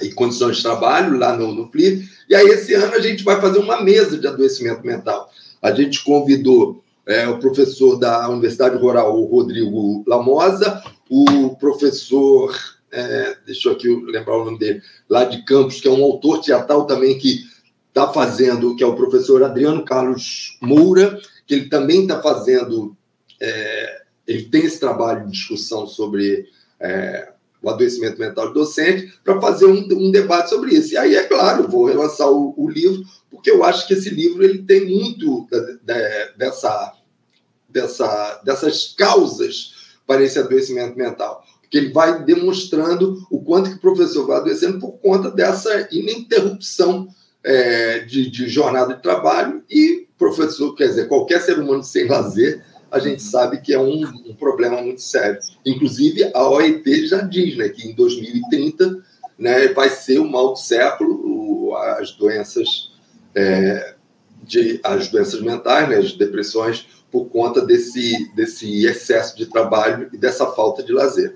e 0.00 0.12
condições 0.12 0.58
de 0.58 0.62
trabalho 0.62 1.18
lá 1.18 1.36
no, 1.36 1.52
no 1.52 1.70
FLIV, 1.70 2.08
e 2.28 2.34
aí 2.34 2.46
esse 2.46 2.74
ano 2.74 2.94
a 2.94 3.00
gente 3.00 3.24
vai 3.24 3.40
fazer 3.40 3.58
uma 3.58 3.82
mesa 3.82 4.18
de 4.18 4.26
adoecimento 4.26 4.86
mental. 4.86 5.30
A 5.60 5.72
gente 5.72 6.04
convidou 6.04 6.82
é, 7.08 7.26
o 7.26 7.38
professor 7.38 7.96
da 7.96 8.28
Universidade 8.28 8.76
Rural, 8.76 9.18
o 9.18 9.24
Rodrigo 9.24 10.04
Lamosa, 10.06 10.82
o 11.08 11.56
professor, 11.56 12.54
é, 12.90 13.36
deixa 13.44 13.68
eu 13.68 13.72
aqui 13.72 13.88
lembrar 13.88 14.36
o 14.36 14.44
nome 14.44 14.58
dele, 14.58 14.82
lá 15.08 15.24
de 15.24 15.44
Campos, 15.44 15.80
que 15.80 15.88
é 15.88 15.90
um 15.90 16.02
autor 16.02 16.40
teatral 16.40 16.86
também 16.86 17.18
que 17.18 17.44
está 17.88 18.12
fazendo, 18.12 18.76
que 18.76 18.84
é 18.84 18.86
o 18.86 18.96
professor 18.96 19.42
Adriano 19.42 19.84
Carlos 19.84 20.58
Moura, 20.60 21.20
que 21.46 21.54
ele 21.54 21.68
também 21.68 22.02
está 22.02 22.22
fazendo, 22.22 22.96
é, 23.40 24.02
ele 24.26 24.44
tem 24.44 24.64
esse 24.64 24.78
trabalho 24.78 25.26
de 25.26 25.32
discussão 25.32 25.86
sobre 25.86 26.46
é, 26.80 27.32
o 27.60 27.68
adoecimento 27.68 28.18
mental 28.18 28.48
do 28.48 28.54
docente, 28.54 29.12
para 29.24 29.40
fazer 29.40 29.66
um, 29.66 29.88
um, 29.92 30.10
debate 30.10 30.50
sobre 30.50 30.74
isso. 30.74 30.94
E 30.94 30.96
aí, 30.96 31.16
é 31.16 31.24
claro, 31.24 31.68
vou 31.68 31.86
relançar 31.86 32.30
o, 32.30 32.54
o, 32.56 32.68
livro, 32.68 33.02
porque 33.30 33.50
eu 33.50 33.64
acho 33.64 33.86
que 33.86 33.94
esse 33.94 34.10
livro 34.10 34.44
ele 34.44 34.62
tem 34.62 34.86
muito 34.86 35.46
de, 35.50 35.78
de, 35.78 36.32
dessa, 36.36 36.94
dessa, 37.68 38.40
dessas 38.44 38.94
causas 38.96 39.74
para 40.06 40.22
esse 40.22 40.38
adoecimento 40.38 40.96
mental. 40.96 41.44
Porque 41.68 41.78
ele 41.78 41.92
vai 41.92 42.24
demonstrando 42.24 43.26
o 43.30 43.42
quanto 43.42 43.68
que 43.68 43.76
o 43.76 43.80
professor 43.80 44.26
vai 44.26 44.38
adoecendo 44.38 44.80
por 44.80 44.92
conta 44.92 45.30
dessa 45.30 45.86
ininterrupção 45.92 47.08
é, 47.44 47.98
de, 48.00 48.30
de 48.30 48.48
jornada 48.48 48.94
de 48.94 49.02
trabalho 49.02 49.62
e 49.70 50.08
professor, 50.16 50.74
quer 50.74 50.88
dizer, 50.88 51.08
qualquer 51.08 51.40
ser 51.40 51.58
humano 51.58 51.84
sem 51.84 52.08
lazer 52.08 52.64
a 52.90 52.98
gente 52.98 53.22
sabe 53.22 53.60
que 53.60 53.74
é 53.74 53.78
um, 53.78 54.02
um 54.26 54.34
problema 54.34 54.80
muito 54.80 55.02
sério. 55.02 55.38
Inclusive, 55.64 56.30
a 56.34 56.48
OIT 56.48 57.06
já 57.06 57.20
diz 57.20 57.56
né, 57.56 57.68
que 57.68 57.86
em 57.86 57.94
2030 57.94 59.04
né, 59.38 59.68
vai 59.68 59.90
ser 59.90 60.18
o 60.18 60.28
mal 60.28 60.52
do 60.52 60.58
século, 60.58 61.76
as 61.76 62.12
doenças, 62.12 62.92
é, 63.34 63.94
de, 64.42 64.80
as 64.82 65.08
doenças 65.08 65.40
mentais, 65.40 65.88
né, 65.88 65.96
as 65.96 66.12
depressões, 66.12 66.88
por 67.10 67.26
conta 67.26 67.64
desse, 67.64 68.30
desse 68.34 68.86
excesso 68.86 69.36
de 69.36 69.46
trabalho 69.46 70.08
e 70.12 70.18
dessa 70.18 70.46
falta 70.46 70.82
de 70.82 70.92
lazer. 70.92 71.34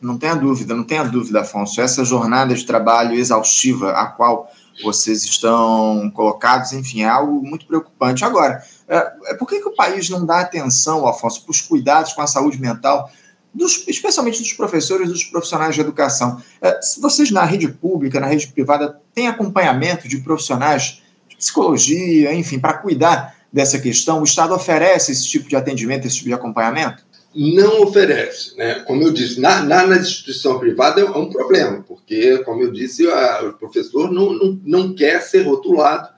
Não 0.00 0.16
tenha 0.16 0.34
dúvida, 0.34 0.74
não 0.74 0.84
tenha 0.84 1.04
dúvida, 1.04 1.40
Afonso. 1.40 1.80
Essa 1.80 2.04
jornada 2.04 2.54
de 2.54 2.64
trabalho 2.64 3.14
exaustiva 3.14 3.92
a 3.92 4.06
qual 4.06 4.50
vocês 4.82 5.24
estão 5.24 6.10
colocados, 6.14 6.72
enfim, 6.72 7.02
é 7.02 7.08
algo 7.08 7.42
muito 7.46 7.66
preocupante. 7.66 8.24
Agora, 8.24 8.62
é, 8.88 9.12
é, 9.26 9.34
por 9.34 9.46
que, 9.46 9.60
que 9.60 9.68
o 9.68 9.74
país 9.74 10.08
não 10.08 10.24
dá 10.24 10.40
atenção, 10.40 11.06
Afonso, 11.06 11.42
para 11.42 11.50
os 11.50 11.60
cuidados 11.60 12.12
com 12.12 12.22
a 12.22 12.26
saúde 12.26 12.58
mental, 12.60 13.10
dos, 13.52 13.84
especialmente 13.88 14.40
dos 14.40 14.52
professores 14.52 15.08
e 15.08 15.12
dos 15.12 15.24
profissionais 15.24 15.74
de 15.74 15.80
educação? 15.80 16.40
É, 16.60 16.80
se 16.80 17.00
vocês 17.00 17.30
na 17.30 17.44
rede 17.44 17.68
pública, 17.68 18.18
na 18.20 18.26
rede 18.26 18.46
privada, 18.48 18.98
têm 19.14 19.28
acompanhamento 19.28 20.08
de 20.08 20.18
profissionais 20.18 21.02
de 21.28 21.36
psicologia, 21.36 22.32
enfim, 22.32 22.58
para 22.58 22.74
cuidar 22.74 23.34
dessa 23.52 23.78
questão, 23.78 24.20
o 24.20 24.24
Estado 24.24 24.54
oferece 24.54 25.12
esse 25.12 25.28
tipo 25.28 25.48
de 25.48 25.56
atendimento, 25.56 26.06
esse 26.06 26.16
tipo 26.16 26.28
de 26.28 26.34
acompanhamento? 26.34 27.04
Não 27.34 27.82
oferece. 27.82 28.56
Né? 28.56 28.80
Como 28.80 29.02
eu 29.02 29.12
disse, 29.12 29.40
na, 29.40 29.62
na, 29.62 29.86
na, 29.86 29.96
instituição 29.96 30.58
privada 30.58 31.00
é 31.00 31.04
um 31.04 31.30
problema, 31.30 31.84
porque, 31.86 32.38
como 32.38 32.62
eu 32.62 32.72
disse, 32.72 33.08
a, 33.08 33.44
o 33.44 33.52
professor 33.54 34.10
não, 34.10 34.32
não, 34.32 34.60
não 34.64 34.94
quer 34.94 35.20
ser 35.22 35.42
rotulado 35.42 36.08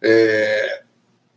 é, 0.00 0.82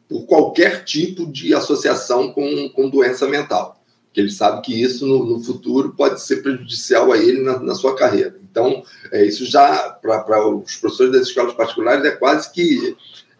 por 0.07 0.25
qualquer 0.25 0.83
tipo 0.85 1.25
de 1.25 1.53
associação 1.53 2.31
com, 2.31 2.69
com 2.69 2.89
doença 2.89 3.27
mental, 3.27 3.81
porque 4.05 4.21
ele 4.21 4.31
sabe 4.31 4.61
que 4.61 4.81
isso 4.81 5.05
no, 5.05 5.25
no 5.25 5.43
futuro 5.43 5.93
pode 5.95 6.21
ser 6.21 6.37
prejudicial 6.37 7.11
a 7.11 7.17
ele 7.17 7.41
na, 7.41 7.59
na 7.59 7.75
sua 7.75 7.95
carreira. 7.95 8.35
Então, 8.49 8.83
é, 9.11 9.25
isso 9.25 9.45
já, 9.45 9.89
para 10.01 10.47
os 10.47 10.77
professores 10.77 11.11
das 11.11 11.27
escolas 11.27 11.53
particulares, 11.53 12.05
é 12.05 12.11
quase 12.11 12.51
que 12.51 12.95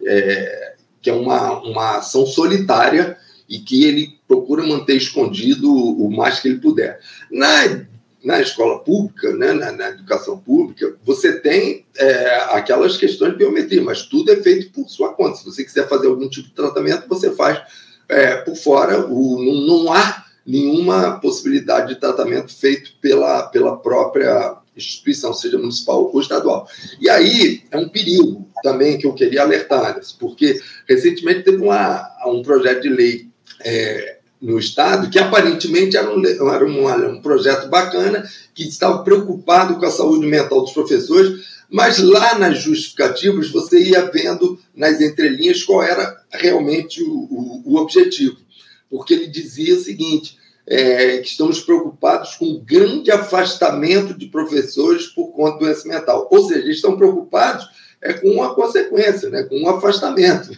é, 0.06 0.76
que 1.02 1.10
é 1.10 1.14
uma, 1.14 1.60
uma 1.62 1.98
ação 1.98 2.26
solitária 2.26 3.18
e 3.48 3.60
que 3.60 3.86
ele 3.86 4.18
procura 4.28 4.66
manter 4.66 4.96
escondido 4.96 5.74
o 5.74 6.10
mais 6.12 6.40
que 6.40 6.48
ele 6.48 6.60
puder. 6.60 7.00
Na 7.32 7.88
na 8.24 8.42
escola 8.42 8.80
pública, 8.80 9.34
né, 9.36 9.54
na, 9.54 9.72
na, 9.72 9.90
educação 9.90 10.38
pública, 10.38 10.96
você 11.06 11.40
tem 11.40 11.86
é, 11.98 12.36
aquelas 12.50 12.98
questões 12.98 13.32
de 13.32 13.38
biometria, 13.38 13.82
mas 13.82 14.02
tudo 14.02 14.32
é 14.32 14.36
feito 14.36 14.70
por 14.72 14.90
sua 14.90 15.14
conta. 15.14 15.38
Se 15.38 15.46
você 15.46 15.64
quiser 15.64 15.88
fazer 15.88 16.08
algum 16.08 16.28
tipo 16.28 16.50
de 16.50 16.54
tratamento, 16.54 17.08
você 17.08 17.32
faz 17.32 17.62
é, 18.10 18.36
por 18.38 18.56
fora. 18.56 19.06
O, 19.06 19.42
não, 19.42 19.62
não, 19.62 19.94
há 19.94 20.26
nenhuma 20.46 21.20
possibilidade 21.20 21.94
de 21.94 22.00
tratamento 22.00 22.54
feito 22.54 22.92
pela, 23.00 23.44
pela 23.44 23.78
própria 23.78 24.58
instituição, 24.76 25.34
seja 25.34 25.58
municipal 25.58 26.12
ou 26.14 26.20
estadual. 26.20 26.68
E 27.00 27.10
aí 27.10 27.64
é 27.72 27.78
um 27.78 27.88
perigo 27.88 28.48
também 28.62 28.98
que 28.98 29.08
eu 29.08 29.14
queria 29.14 29.42
alertar, 29.42 30.00
porque 30.20 30.60
recentemente 30.88 31.44
teve 31.44 31.64
uma, 31.64 32.10
um 32.26 32.42
projeto 32.42 32.82
de 32.82 32.90
lei 32.90 33.27
é, 33.62 34.18
no 34.42 34.60
Estado, 34.60 35.10
que 35.10 35.20
aparentemente 35.20 35.98
era, 35.98 36.10
um, 36.10 36.24
era 36.26 36.66
um, 36.66 37.16
um 37.16 37.22
projeto 37.22 37.70
bacana, 37.70 38.28
que 38.54 38.68
estava 38.68 39.04
preocupado 39.04 39.78
com 39.78 39.86
a 39.86 39.92
saúde 39.92 40.28
mental 40.28 40.62
dos 40.62 40.74
professores, 40.74 41.46
mas 41.70 42.00
lá 42.00 42.38
nas 42.38 42.60
justificativas 42.60 43.50
você 43.50 43.84
ia 43.84 44.10
vendo 44.10 44.60
nas 44.76 45.02
entrelinhas 45.02 45.64
qual 45.64 45.84
era 45.84 46.22
realmente 46.32 47.04
o, 47.04 47.12
o, 47.12 47.62
o 47.66 47.78
objetivo. 47.78 48.38
Porque 48.90 49.14
ele 49.14 49.28
dizia 49.28 49.76
o 49.76 49.82
seguinte: 49.82 50.38
é, 50.66 51.18
que 51.18 51.30
estamos 51.30 51.62
preocupados 51.62 52.36
com 52.36 52.46
o 52.46 52.62
grande 52.62 53.10
afastamento 53.10 54.14
de 54.14 54.28
professores 54.28 55.08
por 55.08 55.28
conta 55.28 55.54
do 55.54 55.60
doença 55.60 55.88
mental. 55.88 56.28
Ou 56.30 56.48
seja, 56.48 56.60
eles 56.60 56.76
estão 56.78 56.98
preocupados 56.98 57.68
é 58.08 58.14
com 58.14 58.30
uma 58.30 58.54
consequência, 58.54 59.30
né, 59.30 59.44
com 59.44 59.60
um 59.60 59.70
afastamento. 59.70 60.50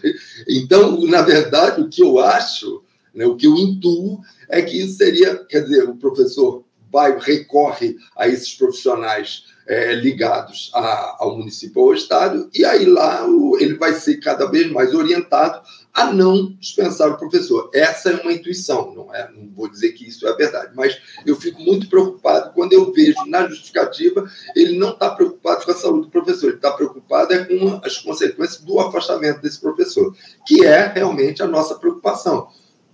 Então, 0.48 1.06
na 1.06 1.22
verdade, 1.22 1.82
o 1.82 1.90
que 1.90 2.02
eu 2.02 2.20
acho 2.20 2.84
né? 3.14 3.26
O 3.26 3.36
que 3.36 3.48
eu 3.48 3.56
intuo 3.56 4.22
é 4.48 4.62
que 4.62 4.80
isso 4.80 4.98
seria, 4.98 5.36
quer 5.46 5.64
dizer, 5.64 5.84
o 5.84 5.96
professor 5.96 6.64
vai, 6.92 7.18
recorre 7.20 7.98
a 8.16 8.28
esses 8.28 8.54
profissionais 8.56 9.46
é, 9.68 9.94
ligados 9.94 10.72
a, 10.74 11.18
ao 11.20 11.38
município 11.38 11.82
ou 11.82 11.90
ao 11.90 11.94
Estado, 11.94 12.50
e 12.54 12.66
aí 12.66 12.86
lá 12.86 13.28
o, 13.28 13.58
ele 13.60 13.76
vai 13.76 13.94
ser 13.94 14.18
cada 14.18 14.50
vez 14.50 14.72
mais 14.72 14.96
orientado 14.96 15.62
a 15.94 16.12
não 16.12 16.52
dispensar 16.60 17.12
o 17.12 17.18
professor. 17.18 17.70
Essa 17.74 18.10
é 18.10 18.22
uma 18.22 18.34
intuição, 18.34 18.96
não 18.96 19.14
é? 19.14 19.30
Não 19.32 19.50
vou 19.54 19.70
dizer 19.70 19.92
que 19.92 20.08
isso 20.08 20.28
é 20.28 20.36
verdade, 20.36 20.72
mas 20.76 21.00
eu 21.26 21.36
fico 21.36 21.62
muito 21.62 21.88
preocupado 21.88 22.54
quando 22.54 22.74
eu 22.74 22.92
vejo 22.92 23.24
na 23.28 23.48
justificativa 23.48 24.28
ele 24.56 24.78
não 24.78 24.92
está 24.92 25.12
preocupado 25.12 25.66
com 25.66 25.72
a 25.72 25.76
saúde 25.76 26.08
do 26.08 26.12
professor, 26.12 26.48
ele 26.48 26.56
está 26.56 26.72
preocupado 26.72 26.99
é 27.12 27.44
com 27.46 27.82
as 27.84 27.98
consequências 27.98 28.62
do 28.62 28.80
afastamento 28.80 29.42
desse 29.42 29.60
professor, 29.60 30.16
que 30.46 30.66
é 30.66 30.88
realmente 30.88 31.42
a 31.42 31.48
nossa 31.48 31.76
preocupação 31.76 32.48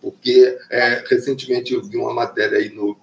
porque 0.05 0.55
é, 0.69 1.03
recentemente 1.09 1.73
eu 1.73 1.81
vi 1.81 1.97
uma 1.97 2.13
matéria 2.13 2.59
aí 2.59 2.69
no, 2.69 2.95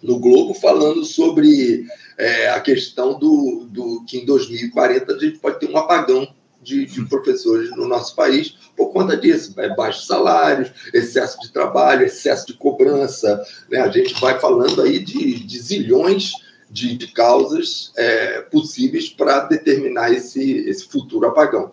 no 0.00 0.20
Globo 0.20 0.54
falando 0.54 1.04
sobre 1.04 1.84
é, 2.16 2.50
a 2.50 2.60
questão 2.60 3.18
do, 3.18 3.66
do 3.68 4.04
que 4.04 4.18
em 4.18 4.24
2040 4.24 5.12
a 5.12 5.18
gente 5.18 5.40
pode 5.40 5.58
ter 5.58 5.68
um 5.68 5.76
apagão 5.76 6.32
de, 6.62 6.86
de, 6.86 7.04
professores 7.06 7.70
no 7.70 7.88
nosso 7.88 8.14
país 8.14 8.54
por 8.76 8.92
conta 8.92 9.16
disso, 9.16 9.58
é, 9.58 9.74
baixos 9.74 10.06
salários, 10.06 10.70
excesso 10.94 11.40
de 11.40 11.50
trabalho, 11.50 12.06
excesso 12.06 12.46
de 12.46 12.52
cobrança, 12.52 13.42
né? 13.68 13.80
a 13.80 13.90
gente 13.90 14.14
vai 14.20 14.38
falando 14.38 14.82
aí 14.82 15.00
de, 15.00 15.34
de 15.40 15.58
zilhões 15.58 16.34
de, 16.70 16.96
de 16.96 17.08
causas 17.08 17.92
é, 17.96 18.42
possíveis 18.42 19.08
para 19.08 19.40
determinar 19.40 20.12
esse, 20.12 20.58
esse 20.68 20.88
futuro 20.88 21.26
apagão. 21.26 21.72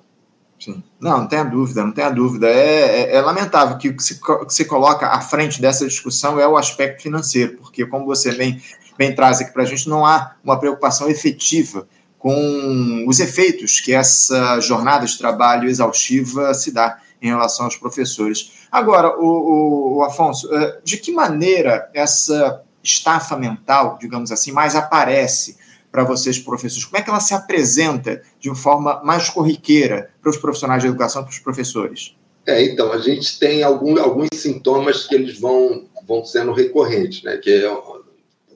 Sim. 0.60 0.84
Não, 1.00 1.20
não 1.20 1.28
tenha 1.28 1.44
dúvida, 1.44 1.84
não 1.84 1.92
tenha 1.92 2.10
dúvida. 2.10 2.48
É, 2.48 3.02
é, 3.02 3.16
é 3.16 3.22
lamentável 3.22 3.78
que 3.78 3.90
o 3.90 3.96
que 3.96 4.04
se, 4.04 4.20
que 4.20 4.54
se 4.54 4.66
coloca 4.66 5.08
à 5.08 5.22
frente 5.22 5.62
dessa 5.62 5.86
discussão 5.86 6.40
é 6.40 6.48
o 6.48 6.58
aspecto 6.58 7.04
financeiro, 7.04 7.58
porque, 7.58 7.86
como 7.86 8.06
você 8.06 8.34
bem, 8.34 8.60
bem 8.98 9.14
traz 9.14 9.40
aqui 9.40 9.54
para 9.54 9.64
a 9.64 9.66
gente, 9.66 9.88
não 9.88 10.06
há 10.06 10.36
uma 10.44 10.60
preocupação 10.60 11.10
efetiva 11.10 11.88
com 12.18 13.06
os 13.08 13.20
efeitos 13.20 13.80
que 13.80 13.94
essa 13.94 14.60
jornada 14.60 15.06
de 15.06 15.18
trabalho 15.18 15.70
exaustiva 15.70 16.52
se 16.56 16.72
dá 16.72 16.98
em 17.22 17.28
relação 17.28 17.66
aos 17.66 17.78
professores. 17.78 18.52
Agora, 18.72 19.16
o, 19.18 19.26
o, 19.26 19.98
o 19.98 20.04
Afonso, 20.04 20.52
eh, 20.54 20.80
de 20.84 20.98
que 20.98 21.12
maneira 21.12 21.90
essa 21.94 22.64
estafa 22.88 23.38
mental, 23.38 23.98
digamos 24.00 24.32
assim, 24.32 24.52
mais 24.52 24.76
aparece 24.76 25.58
para 25.92 26.04
vocês, 26.04 26.40
professores? 26.40 26.86
Como 26.86 26.98
é 26.98 27.02
que 27.02 27.10
ela 27.10 27.20
se 27.20 27.34
apresenta 27.34 28.22
de 28.40 28.50
uma 28.50 28.56
forma 28.56 29.02
mais 29.04 29.30
corriqueira 29.30 30.10
para 30.22 30.30
os 30.30 30.38
profissionais 30.38 30.82
de 30.82 30.88
educação, 30.88 31.24
para 31.24 31.32
os 31.32 31.40
professores? 31.40 32.16
É, 32.46 32.64
então, 32.64 32.92
a 32.94 32.98
gente 33.00 33.38
tem 33.40 33.62
algum, 33.62 34.00
alguns 34.00 34.30
sintomas 34.34 35.06
que 35.06 35.16
eles 35.16 35.40
vão, 35.40 35.86
vão 36.08 36.24
sendo 36.24 36.54
recorrentes, 36.54 37.24
né? 37.24 37.38
Que 37.38 37.66
é 37.66 37.70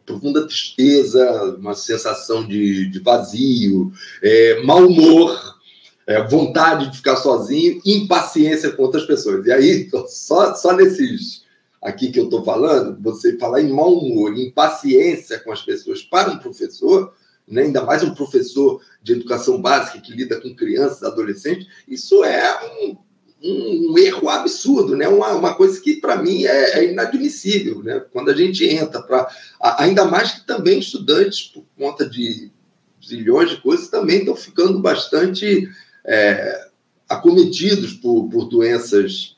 profunda 0.06 0.46
tristeza, 0.46 1.56
uma 1.60 1.74
sensação 1.74 2.46
de, 2.46 2.90
de 2.90 3.00
vazio, 3.00 3.92
é, 4.22 4.62
mau 4.64 4.86
humor, 4.86 5.38
é, 6.08 6.22
vontade 6.28 6.90
de 6.90 6.98
ficar 6.98 7.18
sozinho, 7.18 7.82
impaciência 7.86 8.72
com 8.72 8.84
outras 8.84 9.06
pessoas. 9.06 9.46
E 9.46 9.52
aí, 9.52 9.90
só, 10.08 10.56
só 10.56 10.74
nesses 10.74 11.44
aqui 11.82 12.12
que 12.12 12.20
eu 12.20 12.26
estou 12.26 12.44
falando, 12.44 13.02
você 13.02 13.38
falar 13.38 13.62
em 13.62 13.72
mau 13.72 13.98
humor, 13.98 14.38
impaciência 14.38 15.40
com 15.40 15.52
as 15.52 15.62
pessoas 15.62 16.04
para 16.04 16.32
um 16.32 16.38
professor, 16.38 17.14
né, 17.48 17.64
ainda 17.64 17.84
mais 17.84 18.04
um 18.04 18.14
professor 18.14 18.82
de 19.02 19.14
educação 19.14 19.62
básica 19.62 20.00
que 20.00 20.14
lida 20.14 20.40
com 20.40 20.56
crianças, 20.56 21.04
adolescentes, 21.04 21.68
isso 21.88 22.24
é 22.24 22.82
um, 22.82 22.98
um, 23.44 23.92
um 23.92 23.98
erro 23.98 24.30
absurdo, 24.30 24.96
né? 24.96 25.08
uma, 25.08 25.30
uma 25.34 25.56
coisa 25.56 25.82
que 25.82 25.96
para 25.96 26.22
mim 26.22 26.46
é, 26.46 26.80
é, 26.80 26.92
inadmissível. 26.92 27.82
Né? 27.84 28.00
Quando 28.14 28.30
a 28.30 28.36
gente 28.36 28.64
entra 28.66 29.02
para. 29.02 29.28
Ainda 29.80 30.06
mais 30.06 30.32
que 30.32 30.46
também 30.46 30.80
estudantes, 30.80 31.42
por 31.48 31.66
conta 31.78 32.08
de 32.08 32.52
zilhões 33.04 33.50
de 33.50 33.62
coisas, 33.62 33.88
também 33.88 34.20
estão 34.20 34.36
ficando 34.36 34.80
bastante 34.80 35.68
é, 36.06 36.68
acometidos 37.10 37.94
por, 37.94 38.30
por 38.30 38.46
doenças 38.46 39.36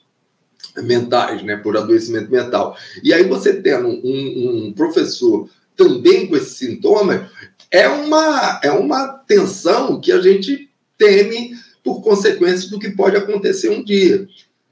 mentais, 0.77 1.43
né, 1.43 1.57
por 1.57 1.77
adoecimento 1.77 2.31
mental. 2.31 2.77
E 3.03 3.13
aí 3.13 3.23
você 3.23 3.53
tendo 3.53 3.87
um, 3.87 4.67
um 4.67 4.73
professor 4.73 5.49
também 5.75 6.27
com 6.27 6.35
esse 6.35 6.65
sintoma, 6.65 7.29
é 7.69 7.87
uma, 7.87 8.59
é 8.63 8.71
uma 8.71 9.07
tensão 9.27 9.99
que 9.99 10.11
a 10.11 10.21
gente 10.21 10.69
teme 10.97 11.55
por 11.83 12.01
consequência 12.01 12.69
do 12.69 12.79
que 12.79 12.91
pode 12.91 13.17
acontecer 13.17 13.69
um 13.69 13.83
dia. 13.83 14.27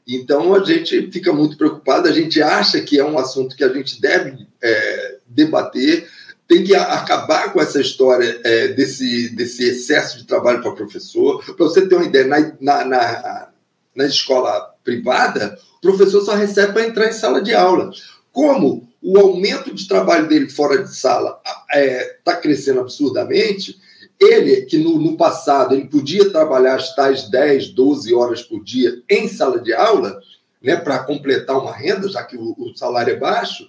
Então 0.08 0.54
a 0.54 0.64
gente 0.64 1.12
fica 1.12 1.34
muito 1.34 1.58
preocupado, 1.58 2.08
a 2.08 2.12
gente 2.12 2.42
acha 2.42 2.82
que 2.82 3.00
é 3.00 3.06
um 3.06 3.18
assunto 3.18 3.56
que 3.56 3.64
a 3.64 3.74
gente 3.74 4.00
deve 4.02 4.48
é, 4.62 5.18
debater, 5.28 6.08
tem 6.48 6.64
que 6.64 6.76
acabar 6.76 7.54
com 7.54 7.62
essa 7.62 7.80
história 7.80 8.42
é, 8.44 8.70
desse, 8.70 9.30
desse 9.30 9.64
excesso 9.64 10.18
de 10.18 10.26
trabalho 10.26 10.62
para 10.62 10.74
professor. 10.74 11.44
Para 11.44 11.66
você 11.66 11.88
ter 11.88 11.96
uma 11.96 12.06
ideia, 12.06 12.28
na, 12.28 12.40
na, 12.60 12.86
na, 12.86 13.50
na 13.96 14.06
escola 14.06 14.71
privada, 14.84 15.58
o 15.78 15.82
professor 15.82 16.22
só 16.22 16.36
recebe 16.36 16.74
para 16.74 16.86
entrar 16.86 17.08
em 17.08 17.14
sala 17.14 17.42
de 17.42 17.54
aula. 17.54 17.92
Como 18.32 18.88
o 19.02 19.18
aumento 19.18 19.74
de 19.74 19.88
trabalho 19.88 20.28
dele 20.28 20.50
fora 20.50 20.84
de 20.84 20.96
sala 20.96 21.40
está 21.44 21.66
é, 21.74 22.18
tá 22.24 22.36
crescendo 22.36 22.80
absurdamente, 22.82 23.80
ele, 24.20 24.62
que 24.62 24.78
no, 24.78 25.00
no, 25.00 25.18
passado 25.18 25.74
ele 25.74 25.88
podia 25.88 26.30
trabalhar 26.30 26.76
as 26.76 26.94
tais 26.94 27.28
10, 27.30 27.70
12 27.70 28.14
horas 28.14 28.44
por 28.44 28.64
dia 28.64 29.02
em 29.10 29.28
sala 29.28 29.60
de 29.60 29.74
aula, 29.74 30.22
né, 30.62 30.76
para 30.76 31.00
completar 31.00 31.58
uma 31.58 31.76
renda, 31.76 32.08
já 32.08 32.24
que 32.24 32.38
o, 32.38 32.56
o, 32.56 32.78
salário 32.78 33.14
é 33.14 33.18
baixo, 33.18 33.68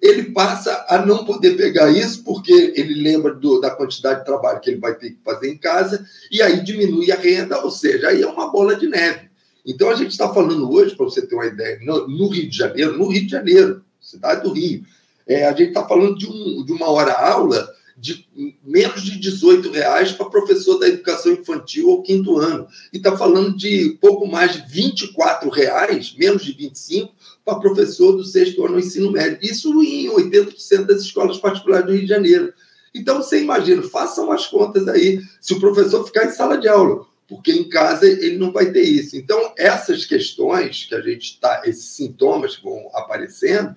ele 0.00 0.32
passa 0.32 0.84
a 0.88 1.06
não 1.06 1.24
poder 1.24 1.56
pegar 1.56 1.88
isso 1.90 2.24
porque 2.24 2.72
ele 2.76 3.00
lembra 3.00 3.32
do, 3.32 3.60
da 3.60 3.70
quantidade 3.70 4.20
de 4.20 4.26
trabalho 4.26 4.60
que 4.60 4.70
ele 4.70 4.80
vai 4.80 4.94
ter 4.94 5.10
que 5.10 5.18
fazer 5.24 5.52
em 5.52 5.56
casa 5.56 6.04
e 6.30 6.42
aí 6.42 6.60
diminui 6.64 7.12
a 7.12 7.16
renda, 7.16 7.62
ou 7.62 7.70
seja, 7.70 8.08
aí 8.08 8.22
é 8.22 8.26
uma 8.26 8.50
bola 8.50 8.74
de 8.74 8.88
neve. 8.88 9.31
Então 9.64 9.90
a 9.90 9.94
gente 9.94 10.10
está 10.10 10.32
falando 10.32 10.70
hoje, 10.70 10.96
para 10.96 11.04
você 11.04 11.26
ter 11.26 11.34
uma 11.34 11.46
ideia, 11.46 11.78
no, 11.82 12.08
no, 12.08 12.28
Rio 12.28 12.48
de 12.48 12.56
Janeiro, 12.56 12.98
no 12.98 13.08
Rio 13.08 13.24
de 13.24 13.30
Janeiro, 13.30 13.84
cidade 14.00 14.42
do 14.42 14.52
Rio, 14.52 14.84
é, 15.26 15.46
a 15.46 15.52
gente 15.52 15.68
está 15.68 15.86
falando 15.86 16.18
de, 16.18 16.26
um, 16.26 16.64
de 16.64 16.72
uma 16.72 16.90
hora 16.90 17.12
aula 17.12 17.68
de 17.96 18.26
menos 18.64 19.02
de 19.02 19.16
18 19.20 19.70
reais 19.70 20.10
para 20.10 20.28
professor 20.28 20.76
da 20.78 20.88
educação 20.88 21.32
infantil 21.32 21.88
ou 21.88 22.02
quinto 22.02 22.36
ano. 22.38 22.66
E 22.92 22.96
está 22.96 23.16
falando 23.16 23.56
de 23.56 23.96
pouco 24.00 24.26
mais 24.26 24.54
de 24.54 24.68
24 24.68 25.48
reais, 25.48 26.12
menos 26.18 26.44
de 26.44 26.52
25, 26.52 27.14
para 27.44 27.60
professor 27.60 28.12
do 28.12 28.24
sexto 28.24 28.64
ano 28.64 28.74
do 28.74 28.80
ensino 28.80 29.12
médio. 29.12 29.38
Isso 29.40 29.68
em 29.80 30.08
80% 30.08 30.86
das 30.86 31.02
escolas 31.02 31.38
particulares 31.38 31.86
do 31.86 31.92
Rio 31.92 32.02
de 32.02 32.08
Janeiro. 32.08 32.52
Então, 32.92 33.22
você 33.22 33.40
imagina, 33.40 33.82
façam 33.82 34.32
as 34.32 34.48
contas 34.48 34.88
aí, 34.88 35.22
se 35.40 35.54
o 35.54 35.60
professor 35.60 36.04
ficar 36.04 36.26
em 36.26 36.32
sala 36.32 36.58
de 36.58 36.68
aula, 36.68 37.06
porque 37.28 37.52
em 37.52 37.68
casa 37.68 38.06
ele 38.06 38.36
não 38.36 38.52
vai 38.52 38.70
ter 38.70 38.82
isso. 38.82 39.16
Então, 39.16 39.54
essas 39.56 40.04
questões 40.04 40.84
que 40.84 40.94
a 40.94 41.00
gente 41.00 41.32
está, 41.32 41.62
esses 41.64 41.84
sintomas 41.84 42.56
que 42.56 42.64
vão 42.64 42.90
aparecendo, 42.94 43.74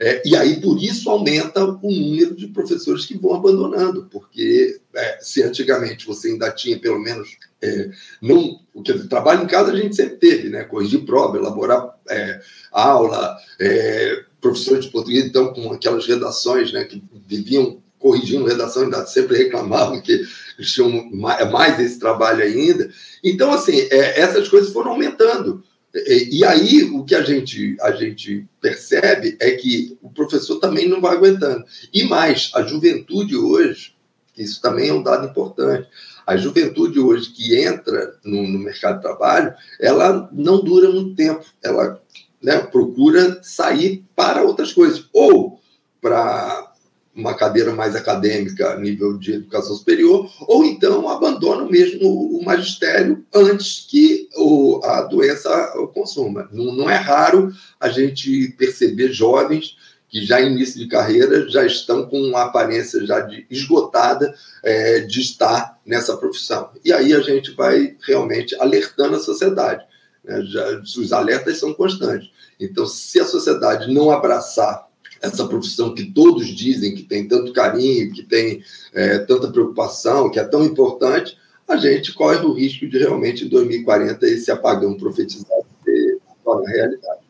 é, 0.00 0.22
e 0.24 0.36
aí, 0.36 0.60
por 0.60 0.82
isso, 0.82 1.08
aumenta 1.08 1.64
o 1.64 1.90
número 1.90 2.34
de 2.34 2.48
professores 2.48 3.06
que 3.06 3.16
vão 3.16 3.34
abandonando, 3.34 4.08
porque 4.10 4.80
é, 4.94 5.18
se 5.20 5.42
antigamente 5.42 6.06
você 6.06 6.28
ainda 6.28 6.50
tinha, 6.50 6.78
pelo 6.78 6.98
menos, 6.98 7.36
é, 7.62 7.90
não, 8.20 8.60
porque 8.72 8.92
trabalho 9.08 9.44
em 9.44 9.46
casa 9.46 9.72
a 9.72 9.76
gente 9.76 9.94
sempre 9.94 10.16
teve, 10.16 10.48
né? 10.48 10.64
corrigir 10.64 11.04
prova, 11.04 11.36
elaborar 11.36 11.96
é, 12.10 12.40
aula, 12.72 13.36
é, 13.60 14.24
professores 14.40 14.86
de 14.86 14.90
português, 14.90 15.24
então, 15.24 15.54
com 15.54 15.72
aquelas 15.72 16.06
redações 16.06 16.72
né, 16.72 16.84
que 16.84 17.02
viviam 17.26 17.82
corrigindo 18.04 18.44
redação, 18.44 18.82
ainda 18.82 19.06
sempre 19.06 19.34
reclamavam 19.38 19.98
que 19.98 20.12
eles 20.12 20.70
tinham 20.70 21.10
mais 21.10 21.80
esse 21.80 21.98
trabalho 21.98 22.44
ainda. 22.44 22.90
Então, 23.24 23.50
assim, 23.50 23.80
é, 23.90 24.20
essas 24.20 24.46
coisas 24.46 24.70
foram 24.70 24.90
aumentando. 24.90 25.64
E, 26.30 26.44
aí 26.44 26.82
o 26.82 27.02
que 27.02 27.14
a 27.14 27.22
gente, 27.22 27.78
a 27.80 27.92
gente 27.92 28.46
percebe 28.60 29.38
é 29.40 29.52
que 29.52 29.96
o 30.02 30.10
professor 30.10 30.58
também 30.60 30.86
não 30.86 31.00
vai 31.00 31.16
aguentando. 31.16 31.64
E 31.94 32.04
mais, 32.04 32.50
a 32.54 32.60
juventude 32.62 33.38
hoje, 33.38 33.94
isso 34.36 34.60
também 34.60 34.90
é 34.90 34.92
um 34.92 35.02
dado 35.02 35.26
importante, 35.26 35.88
a 36.26 36.36
juventude 36.36 37.00
hoje 37.00 37.30
que 37.30 37.56
entra 37.56 38.18
no, 38.22 38.46
no 38.46 38.58
mercado 38.58 38.96
de 38.96 39.02
trabalho, 39.02 39.54
ela 39.80 40.28
não 40.30 40.62
dura 40.62 40.90
muito 40.90 41.14
tempo, 41.14 41.42
ela 41.62 42.02
né, 42.42 42.58
procura 42.58 43.40
sair 43.42 44.04
para 44.14 44.42
outras 44.42 44.74
coisas, 44.74 45.08
ou 45.10 45.58
para 46.02 46.73
uma 47.14 47.34
cadeira 47.34 47.72
mais 47.72 47.94
acadêmica, 47.94 48.76
nível 48.76 49.16
de 49.16 49.34
educação 49.34 49.74
superior, 49.76 50.28
ou 50.40 50.64
então 50.64 51.08
abandona 51.08 51.64
mesmo 51.70 52.08
o 52.08 52.44
magistério 52.44 53.24
antes 53.32 53.86
que 53.88 54.28
o, 54.36 54.80
a 54.82 55.02
doença 55.02 55.72
o 55.76 55.86
consuma. 55.86 56.48
Não, 56.52 56.74
não 56.74 56.90
é 56.90 56.96
raro 56.96 57.52
a 57.78 57.88
gente 57.88 58.48
perceber 58.58 59.12
jovens 59.12 59.76
que 60.08 60.24
já 60.24 60.40
início 60.40 60.78
de 60.78 60.86
carreira 60.86 61.48
já 61.48 61.64
estão 61.66 62.06
com 62.06 62.20
uma 62.20 62.42
aparência 62.42 63.04
já 63.04 63.20
de 63.20 63.46
esgotada 63.50 64.32
é, 64.62 65.00
de 65.00 65.20
estar 65.20 65.78
nessa 65.84 66.16
profissão. 66.16 66.70
E 66.84 66.92
aí 66.92 67.12
a 67.12 67.20
gente 67.20 67.50
vai 67.50 67.96
realmente 68.06 68.54
alertando 68.60 69.16
a 69.16 69.20
sociedade. 69.20 69.84
Né? 70.22 70.42
Já, 70.42 70.80
os 70.80 71.12
alertas 71.12 71.58
são 71.58 71.74
constantes. 71.74 72.30
Então, 72.60 72.86
se 72.86 73.18
a 73.18 73.24
sociedade 73.24 73.92
não 73.92 74.10
abraçar 74.10 74.88
essa 75.20 75.46
profissão 75.46 75.94
que 75.94 76.04
todos 76.04 76.46
dizem 76.48 76.94
que 76.94 77.02
tem 77.02 77.26
tanto 77.26 77.52
carinho, 77.52 78.12
que 78.12 78.22
tem 78.22 78.62
é, 78.92 79.18
tanta 79.20 79.50
preocupação, 79.50 80.30
que 80.30 80.38
é 80.38 80.44
tão 80.44 80.64
importante, 80.64 81.36
a 81.66 81.76
gente 81.76 82.12
corre 82.12 82.44
o 82.44 82.52
risco 82.52 82.86
de 82.86 82.98
realmente 82.98 83.44
em 83.44 83.48
2040 83.48 84.26
esse 84.26 84.50
apagão 84.50 84.94
profetizado 84.94 85.64
se 85.84 86.18
tornar 86.44 86.70
realidade. 86.70 87.20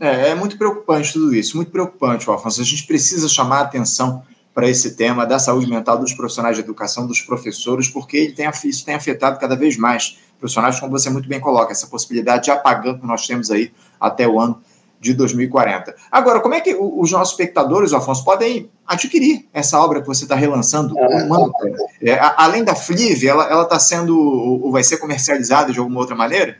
É, 0.00 0.28
é 0.28 0.34
muito 0.34 0.56
preocupante 0.56 1.12
tudo 1.12 1.34
isso, 1.34 1.56
muito 1.56 1.70
preocupante, 1.70 2.28
Alfonso. 2.28 2.60
A 2.60 2.64
gente 2.64 2.86
precisa 2.86 3.28
chamar 3.28 3.58
a 3.58 3.62
atenção 3.62 4.22
para 4.54 4.68
esse 4.68 4.96
tema 4.96 5.26
da 5.26 5.38
saúde 5.38 5.68
mental 5.68 5.98
dos 5.98 6.12
profissionais 6.12 6.56
de 6.56 6.62
educação, 6.62 7.06
dos 7.06 7.20
professores, 7.20 7.88
porque 7.88 8.16
ele 8.16 8.32
tem, 8.32 8.48
isso 8.64 8.84
tem 8.84 8.94
afetado 8.94 9.38
cada 9.38 9.54
vez 9.54 9.76
mais 9.76 10.18
profissionais, 10.38 10.80
como 10.80 10.92
você 10.92 11.10
muito 11.10 11.28
bem 11.28 11.40
coloca, 11.40 11.72
essa 11.72 11.86
possibilidade 11.86 12.44
de 12.44 12.50
apagão 12.50 12.98
que 12.98 13.06
nós 13.06 13.26
temos 13.26 13.50
aí 13.50 13.72
até 14.00 14.26
o 14.26 14.38
ano 14.38 14.60
de 15.00 15.14
2040. 15.14 15.94
Agora, 16.10 16.40
como 16.40 16.54
é 16.54 16.60
que 16.60 16.74
os 16.74 17.12
nossos 17.12 17.32
espectadores, 17.32 17.92
Afonso, 17.92 18.24
podem 18.24 18.70
adquirir 18.86 19.46
essa 19.52 19.80
obra 19.80 20.00
que 20.00 20.06
você 20.06 20.24
está 20.24 20.34
relançando, 20.34 20.94
o 20.94 21.28
Mantra? 21.28 21.72
É, 22.02 22.18
além 22.36 22.64
da 22.64 22.74
Flive, 22.74 23.28
ela 23.28 23.62
está 23.62 23.78
sendo, 23.78 24.18
ou 24.18 24.72
vai 24.72 24.82
ser 24.82 24.96
comercializada 24.96 25.72
de 25.72 25.78
alguma 25.78 26.00
outra 26.00 26.16
maneira? 26.16 26.56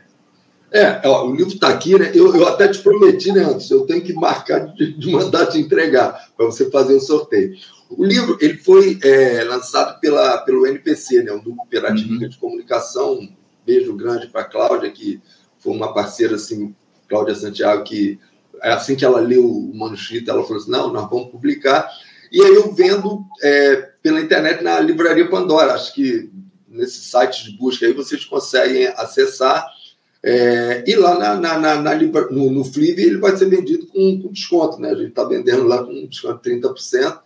É, 0.71 1.01
ó, 1.07 1.25
o 1.27 1.35
livro 1.35 1.53
está 1.53 1.69
aqui, 1.69 1.97
né? 1.97 2.11
Eu, 2.13 2.35
eu, 2.35 2.47
até 2.47 2.67
te 2.67 2.79
prometi, 2.79 3.31
né, 3.31 3.41
Anderson? 3.41 3.73
Eu 3.73 3.85
tenho 3.87 4.01
que 4.01 4.13
marcar 4.13 4.67
de, 4.67 4.93
de 4.93 5.11
mandar 5.11 5.47
te 5.47 5.57
entregar 5.57 6.29
para 6.37 6.45
você 6.45 6.69
fazer 6.69 6.93
o 6.93 6.99
sorteio. 6.99 7.55
O 7.89 8.05
livro 8.05 8.37
ele 8.39 8.55
foi 8.57 8.99
é, 9.03 9.43
lançado 9.45 9.99
pela, 9.99 10.37
pelo 10.39 10.67
NPC, 10.67 11.23
né, 11.23 11.31
um 11.31 11.41
grupo 11.41 11.57
cooperativa 11.57 12.13
uhum. 12.13 12.19
de 12.19 12.37
comunicação. 12.37 13.13
Um 13.13 13.33
beijo 13.65 13.95
grande 13.95 14.27
para 14.27 14.41
a 14.41 14.45
Cláudia, 14.45 14.91
que 14.91 15.19
foi 15.57 15.73
uma 15.73 15.91
parceira 15.91 16.35
assim, 16.35 16.73
Cláudia 17.07 17.33
Santiago, 17.33 17.83
que 17.83 18.19
é 18.21 18.28
assim 18.61 18.95
que 18.95 19.05
ela 19.05 19.19
leu 19.19 19.45
o 19.45 19.75
manuscrito, 19.75 20.29
ela 20.29 20.43
falou 20.43 20.57
assim: 20.57 20.71
não, 20.71 20.91
nós 20.91 21.09
vamos 21.09 21.31
publicar. 21.31 21.89
E 22.31 22.41
aí 22.41 22.53
eu 22.55 22.73
vendo 22.73 23.25
é, 23.41 23.75
pela 24.03 24.21
internet 24.21 24.63
na 24.63 24.79
Livraria 24.79 25.29
Pandora. 25.29 25.73
Acho 25.73 25.93
que 25.93 26.29
nesse 26.67 27.01
site 27.01 27.43
de 27.45 27.57
busca 27.57 27.85
aí 27.85 27.93
vocês 27.93 28.23
conseguem 28.25 28.87
acessar. 28.87 29.65
É, 30.21 30.83
e 30.85 30.95
lá 30.95 31.17
na, 31.17 31.35
na, 31.35 31.57
na, 31.57 31.81
na 31.81 31.95
no, 32.29 32.51
no 32.51 32.65
Flip 32.65 33.01
ele 33.01 33.17
vai 33.17 33.37
ser 33.37 33.49
vendido 33.49 33.87
com, 33.87 34.21
com 34.21 34.31
desconto, 34.31 34.79
né? 34.79 34.91
A 34.91 34.95
gente 34.95 35.09
está 35.09 35.23
vendendo 35.23 35.63
lá 35.63 35.83
com 35.83 36.07
desconto 36.07 36.43
de 36.43 36.57
30%. 36.57 37.19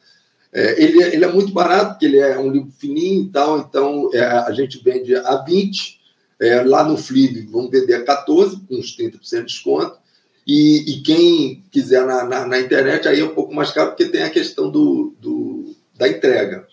É, 0.53 0.81
ele, 0.81 1.03
é, 1.03 1.15
ele 1.15 1.25
é 1.25 1.31
muito 1.31 1.51
barato, 1.51 1.93
porque 1.93 2.05
ele 2.05 2.19
é 2.19 2.37
um 2.37 2.51
livro 2.51 2.71
fininho 2.77 3.23
e 3.23 3.29
tal, 3.29 3.57
então 3.57 4.11
é, 4.13 4.23
a 4.23 4.51
gente 4.51 4.81
vende 4.83 5.15
a 5.15 5.37
20 5.37 5.99
É, 6.39 6.61
lá 6.61 6.83
no 6.83 6.97
Flip 6.97 7.41
vão 7.47 7.69
vender 7.69 7.95
a 7.95 8.03
14, 8.03 8.61
com 8.67 8.75
uns 8.75 8.95
30% 8.95 9.39
de 9.39 9.45
desconto. 9.45 9.97
E, 10.45 10.91
e 10.91 11.01
quem 11.01 11.63
quiser 11.71 12.05
na, 12.05 12.25
na, 12.25 12.47
na, 12.47 12.59
internet, 12.59 13.07
aí 13.07 13.19
é 13.19 13.25
um 13.25 13.33
pouco 13.33 13.53
mais 13.53 13.71
caro, 13.71 13.89
porque 13.89 14.05
tem 14.05 14.23
a 14.23 14.29
questão 14.29 14.69
do, 14.69 15.13
do 15.19 15.73
da 15.97 16.07
entrega. 16.07 16.67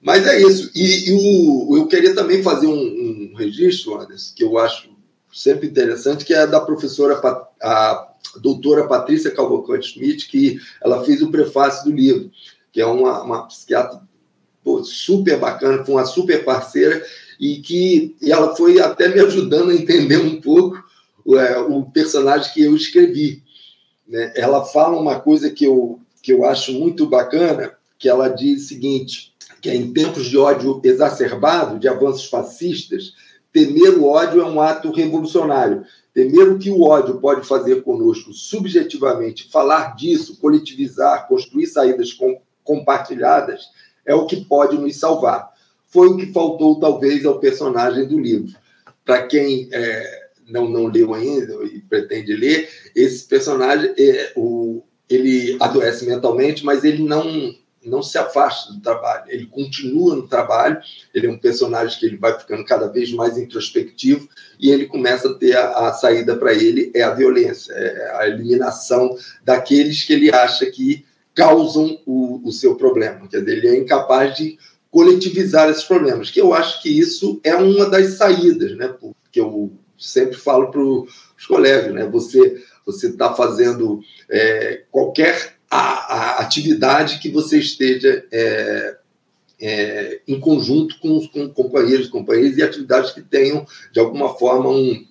Mas 0.00 0.26
é 0.26 0.42
isso. 0.42 0.70
E, 0.74 1.10
e 1.10 1.12
o, 1.12 1.76
eu 1.76 1.86
queria 1.86 2.14
também 2.14 2.42
fazer 2.42 2.66
um, 2.66 2.72
um, 2.72 3.34
registro, 3.36 4.00
Anderson, 4.00 4.34
que 4.34 4.42
eu 4.42 4.58
acho 4.58 4.90
sempre 5.32 5.68
interessante, 5.68 6.24
que 6.24 6.34
é 6.34 6.46
da 6.46 6.60
professora, 6.60 7.20
a 7.62 8.08
doutora 8.40 8.88
Patrícia 8.88 9.30
Cavalcante 9.30 9.92
Schmidt, 9.92 10.28
que 10.28 10.58
ela 10.82 11.04
fez 11.04 11.22
o 11.22 11.30
prefácio 11.30 11.84
do 11.84 11.96
livro, 11.96 12.30
que 12.72 12.80
é 12.80 12.86
uma, 12.86 13.22
uma 13.22 13.46
psiquiatra 13.46 14.00
pô, 14.64 14.82
super 14.82 15.38
bacana, 15.38 15.84
foi 15.84 15.94
uma 15.94 16.04
super 16.04 16.44
parceira, 16.44 17.04
e 17.38 17.56
que 17.56 18.16
e 18.20 18.30
ela 18.30 18.54
foi 18.56 18.80
até 18.80 19.08
me 19.08 19.20
ajudando 19.20 19.70
a 19.70 19.74
entender 19.74 20.18
um 20.18 20.40
pouco 20.40 20.82
é, 21.26 21.58
o 21.58 21.84
personagem 21.84 22.52
que 22.52 22.62
eu 22.62 22.74
escrevi. 22.74 23.42
Né? 24.06 24.32
Ela 24.36 24.64
fala 24.64 24.98
uma 24.98 25.20
coisa 25.20 25.50
que 25.50 25.64
eu, 25.64 26.00
que 26.22 26.32
eu 26.32 26.44
acho 26.44 26.72
muito 26.72 27.06
bacana, 27.06 27.72
que 27.98 28.08
ela 28.08 28.28
diz 28.28 28.64
o 28.64 28.68
seguinte, 28.68 29.32
que 29.60 29.70
é 29.70 29.74
em 29.74 29.92
tempos 29.92 30.26
de 30.26 30.36
ódio 30.36 30.80
exacerbado, 30.82 31.78
de 31.78 31.88
avanços 31.88 32.28
fascistas, 32.28 33.14
temer 33.52 33.98
o 33.98 34.06
ódio 34.06 34.40
é 34.40 34.44
um 34.44 34.60
ato 34.60 34.90
revolucionário. 34.90 35.84
Temer 36.12 36.50
o 36.50 36.58
que 36.58 36.70
o 36.70 36.82
ódio 36.82 37.20
pode 37.20 37.46
fazer 37.46 37.82
conosco 37.82 38.32
subjetivamente, 38.32 39.48
falar 39.50 39.94
disso, 39.96 40.38
coletivizar, 40.38 41.26
construir 41.26 41.66
saídas 41.66 42.12
com, 42.12 42.40
compartilhadas, 42.64 43.62
é 44.04 44.14
o 44.14 44.26
que 44.26 44.44
pode 44.44 44.76
nos 44.76 44.96
salvar. 44.96 45.52
Foi 45.88 46.08
o 46.08 46.16
que 46.16 46.32
faltou, 46.32 46.80
talvez, 46.80 47.24
ao 47.24 47.38
personagem 47.38 48.06
do 48.06 48.18
livro. 48.18 48.52
Para 49.04 49.26
quem 49.26 49.68
é, 49.72 50.21
não, 50.48 50.68
não 50.68 50.86
leu 50.86 51.14
ainda 51.14 51.52
e 51.64 51.80
pretende 51.80 52.34
ler, 52.34 52.68
esse 52.94 53.26
personagem, 53.26 53.94
é, 53.98 54.32
o, 54.36 54.82
ele 55.08 55.56
adoece 55.60 56.06
mentalmente, 56.06 56.64
mas 56.64 56.84
ele 56.84 57.02
não 57.02 57.54
não 57.84 58.02
se 58.02 58.16
afasta 58.16 58.72
do 58.72 58.80
trabalho, 58.80 59.24
ele 59.28 59.46
continua 59.46 60.14
no 60.14 60.28
trabalho, 60.28 60.80
ele 61.12 61.26
é 61.26 61.30
um 61.30 61.38
personagem 61.38 61.98
que 61.98 62.06
ele 62.06 62.16
vai 62.16 62.38
ficando 62.38 62.64
cada 62.64 62.86
vez 62.86 63.12
mais 63.12 63.36
introspectivo 63.36 64.28
e 64.58 64.70
ele 64.70 64.86
começa 64.86 65.28
a 65.28 65.34
ter 65.34 65.56
a, 65.56 65.88
a 65.88 65.92
saída 65.92 66.36
para 66.36 66.52
ele 66.54 66.92
é 66.94 67.02
a 67.02 67.14
violência, 67.14 67.72
é 67.72 68.16
a 68.18 68.28
eliminação 68.28 69.16
daqueles 69.44 70.04
que 70.04 70.12
ele 70.12 70.32
acha 70.32 70.66
que 70.66 71.04
causam 71.34 71.98
o, 72.06 72.46
o 72.46 72.52
seu 72.52 72.76
problema, 72.76 73.26
quer 73.26 73.40
dizer, 73.40 73.58
ele 73.58 73.68
é 73.68 73.76
incapaz 73.76 74.36
de 74.36 74.58
coletivizar 74.90 75.70
esses 75.70 75.84
problemas, 75.84 76.30
que 76.30 76.40
eu 76.40 76.52
acho 76.52 76.82
que 76.82 76.88
isso 76.88 77.40
é 77.42 77.54
uma 77.56 77.88
das 77.88 78.14
saídas, 78.14 78.76
né, 78.76 78.94
porque 79.00 79.40
eu 79.40 79.72
sempre 80.02 80.36
falo 80.36 80.70
para 80.70 80.80
os 80.80 81.46
colegas, 81.46 81.92
né, 81.92 82.06
você 82.06 82.62
você 82.84 83.08
está 83.08 83.32
fazendo 83.32 84.00
é, 84.28 84.82
qualquer 84.90 85.56
a, 85.70 85.78
a 85.78 86.38
atividade 86.40 87.18
que 87.18 87.30
você 87.30 87.58
esteja 87.58 88.24
é, 88.30 88.96
é, 89.60 90.20
em 90.26 90.40
conjunto 90.40 90.98
com, 90.98 91.26
com 91.28 91.48
companheiros 91.48 92.08
companheiras 92.08 92.58
e 92.58 92.62
atividades 92.62 93.12
que 93.12 93.22
tenham, 93.22 93.64
de 93.92 94.00
alguma 94.00 94.34
forma, 94.34 94.68
um, 94.68 95.06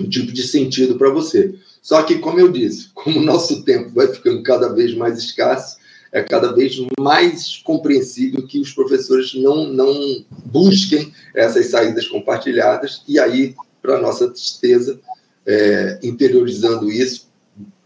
um 0.00 0.08
tipo 0.08 0.32
de 0.32 0.42
sentido 0.42 0.98
para 0.98 1.10
você. 1.10 1.54
Só 1.80 2.02
que, 2.02 2.18
como 2.18 2.40
eu 2.40 2.50
disse, 2.50 2.90
como 2.92 3.20
o 3.20 3.24
nosso 3.24 3.64
tempo 3.64 3.90
vai 3.90 4.08
ficando 4.08 4.42
cada 4.42 4.68
vez 4.74 4.94
mais 4.94 5.18
escasso, 5.18 5.78
é 6.10 6.22
cada 6.22 6.52
vez 6.52 6.76
mais 6.98 7.58
compreensível 7.58 8.46
que 8.46 8.58
os 8.58 8.72
professores 8.72 9.34
não, 9.34 9.66
não 9.66 10.24
busquem 10.46 11.12
essas 11.34 11.66
saídas 11.66 12.08
compartilhadas, 12.08 13.02
e 13.06 13.18
aí, 13.20 13.54
para 13.80 14.00
nossa 14.00 14.28
tristeza, 14.28 15.00
é, 15.46 15.98
interiorizando 16.02 16.90
isso, 16.90 17.28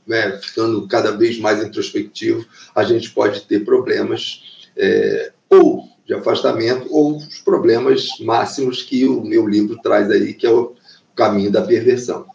né, 0.07 0.39
ficando 0.39 0.87
cada 0.89 1.13
vez 1.17 1.39
mais 1.39 1.63
introspectivo, 1.63 2.45
a 2.75 2.83
gente 2.85 3.11
pode 3.11 3.43
ter 3.43 3.65
problemas 3.65 4.69
é, 4.77 5.33
ou 5.49 5.89
de 6.05 6.15
afastamento 6.15 6.89
ou 6.91 7.17
os 7.17 7.39
problemas 7.39 8.09
máximos 8.21 8.83
que 8.83 9.07
o 9.07 9.23
meu 9.23 9.47
livro 9.47 9.79
traz 9.83 10.11
aí, 10.11 10.35
que 10.35 10.47
é 10.47 10.51
o 10.51 10.75
caminho 11.15 11.51
da 11.51 11.63
perversão. 11.63 12.27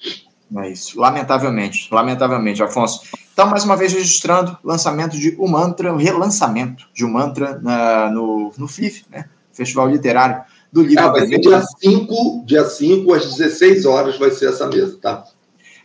É 0.55 0.71
isso, 0.71 0.99
lamentavelmente, 0.99 1.89
lamentavelmente, 1.91 2.63
Afonso. 2.63 3.01
Então, 3.33 3.47
mais 3.47 3.65
uma 3.65 3.75
vez, 3.75 3.91
registrando 3.91 4.57
lançamento 4.63 5.17
de 5.17 5.35
um 5.37 5.47
mantra, 5.47 5.93
o 5.93 5.97
relançamento 5.97 6.87
de 6.93 7.03
um 7.03 7.11
mantra 7.11 7.59
na, 7.61 8.09
no, 8.09 8.53
no 8.57 8.67
FLIF, 8.67 9.03
né? 9.11 9.25
Festival 9.51 9.89
Literário 9.89 10.41
do 10.71 10.81
Livro. 10.81 11.03
Ah, 11.03 11.11
vai 11.11 11.27
ser 11.27 11.39
dia 11.39 11.61
5, 11.61 12.43
dia 12.45 12.65
5 12.65 13.13
às 13.13 13.35
16 13.35 13.85
horas 13.85 14.17
vai 14.17 14.31
ser 14.31 14.49
essa 14.49 14.67
mesa, 14.67 14.97
tá? 15.01 15.25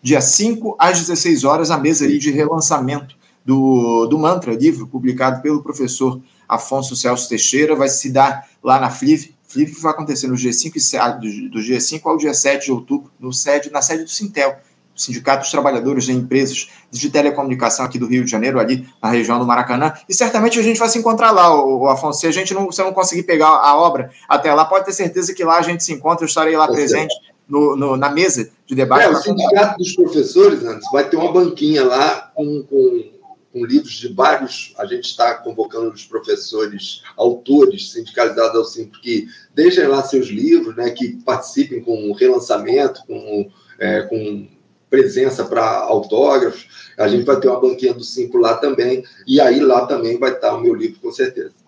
dia 0.03 0.21
5 0.21 0.75
às 0.79 0.99
16 0.99 1.45
horas, 1.45 1.71
a 1.71 1.79
mesa 1.79 2.05
aí 2.05 2.18
de 2.18 2.31
relançamento 2.31 3.16
do, 3.45 4.07
do 4.07 4.18
Mantra, 4.18 4.53
livro 4.53 4.87
publicado 4.87 5.40
pelo 5.40 5.62
professor 5.62 6.21
Afonso 6.49 6.97
Celso 6.97 7.29
Teixeira, 7.29 7.77
vai 7.77 7.88
se 7.88 8.11
dar 8.11 8.49
lá 8.62 8.81
na 8.81 8.90
FLIV. 8.90 9.35
FLIV 9.47 9.81
vai 9.81 9.92
acontecer 9.92 10.27
no 10.27 10.37
dia 10.37 10.53
5, 10.53 10.77
do, 11.21 11.51
do 11.51 11.62
dia 11.62 11.81
5 11.81 12.09
ao 12.09 12.16
dia 12.16 12.35
7 12.35 12.64
de 12.64 12.73
outubro, 12.73 13.12
no 13.21 13.33
sede, 13.33 13.71
na 13.71 13.81
sede 13.81 14.03
do 14.03 14.11
Sintel, 14.11 14.57
Sindicato 14.95 15.43
dos 15.43 15.51
Trabalhadores 15.51 16.05
de 16.05 16.13
Empresas 16.13 16.69
de 16.91 17.11
Telecomunicação 17.11 17.85
aqui 17.85 17.99
do 17.99 18.07
Rio 18.07 18.25
de 18.25 18.31
Janeiro, 18.31 18.61
ali 18.61 18.87
na 19.03 19.11
região 19.11 19.39
do 19.39 19.47
Maracanã. 19.47 19.93
E 20.09 20.15
certamente 20.15 20.59
a 20.59 20.63
gente 20.63 20.79
vai 20.79 20.89
se 20.89 20.99
encontrar 20.99 21.31
lá, 21.31 21.55
o, 21.65 21.89
Afonso. 21.89 22.21
Se 22.21 22.27
a 22.27 22.31
gente 22.31 22.53
não, 22.53 22.71
se 22.71 22.83
não 22.83 22.93
conseguir 22.93 23.23
pegar 23.23 23.49
a 23.49 23.77
obra 23.77 24.11
até 24.29 24.53
lá, 24.53 24.65
pode 24.65 24.85
ter 24.85 24.93
certeza 24.93 25.35
que 25.35 25.45
lá 25.45 25.59
a 25.59 25.63
gente 25.63 25.83
se 25.83 25.93
encontra, 25.93 26.25
eu 26.25 26.29
estarei 26.29 26.57
lá 26.57 26.69
presente 26.69 27.15
no, 27.49 27.77
no, 27.77 27.97
na 27.97 28.11
mesa 28.11 28.51
de 28.67 28.75
debate. 28.75 29.05
É, 29.05 29.11
o 29.11 29.17
Sindicato 29.17 29.79
dos 29.79 29.95
Professores, 29.95 30.63
antes, 30.65 30.91
vai 30.91 31.09
ter 31.09 31.17
uma 31.17 31.33
banquinha 31.33 31.85
lá 31.85 32.31
com, 32.35 32.63
com, 32.63 33.11
com 33.53 33.65
livros 33.65 33.93
de 33.93 34.13
vários. 34.13 34.75
A 34.79 34.87
gente 34.87 35.05
está 35.05 35.35
convocando 35.35 35.91
os 35.91 36.05
professores, 36.05 37.03
autores 37.17 37.93
sindicalizados 37.93 38.57
ao 38.57 38.65
SIM, 38.65 38.91
que 39.03 39.27
deixem 39.55 39.87
lá 39.87 40.03
seus 40.03 40.29
livros, 40.29 40.77
né, 40.77 40.91
que 40.91 41.17
participem 41.25 41.83
com 41.83 42.11
o 42.11 42.13
relançamento, 42.13 43.03
com, 43.07 43.51
é, 43.79 44.03
com 44.03 44.49
presença 44.93 45.43
para 45.47 45.65
autógrafos. 45.65 46.69
A 46.99 47.09
gente 47.09 47.25
vai 47.25 47.41
ter 47.41 47.49
uma 47.49 47.59
banquinha 47.59 47.95
do 47.95 48.05
Cinco 48.05 48.37
lá 48.37 48.59
também, 48.59 49.03
e 49.27 49.41
aí 49.41 49.59
lá 49.59 49.87
também 49.87 50.19
vai 50.19 50.33
estar 50.33 50.55
o 50.55 50.61
meu 50.61 50.75
livro, 50.75 51.01
com 51.01 51.11
certeza 51.11 51.63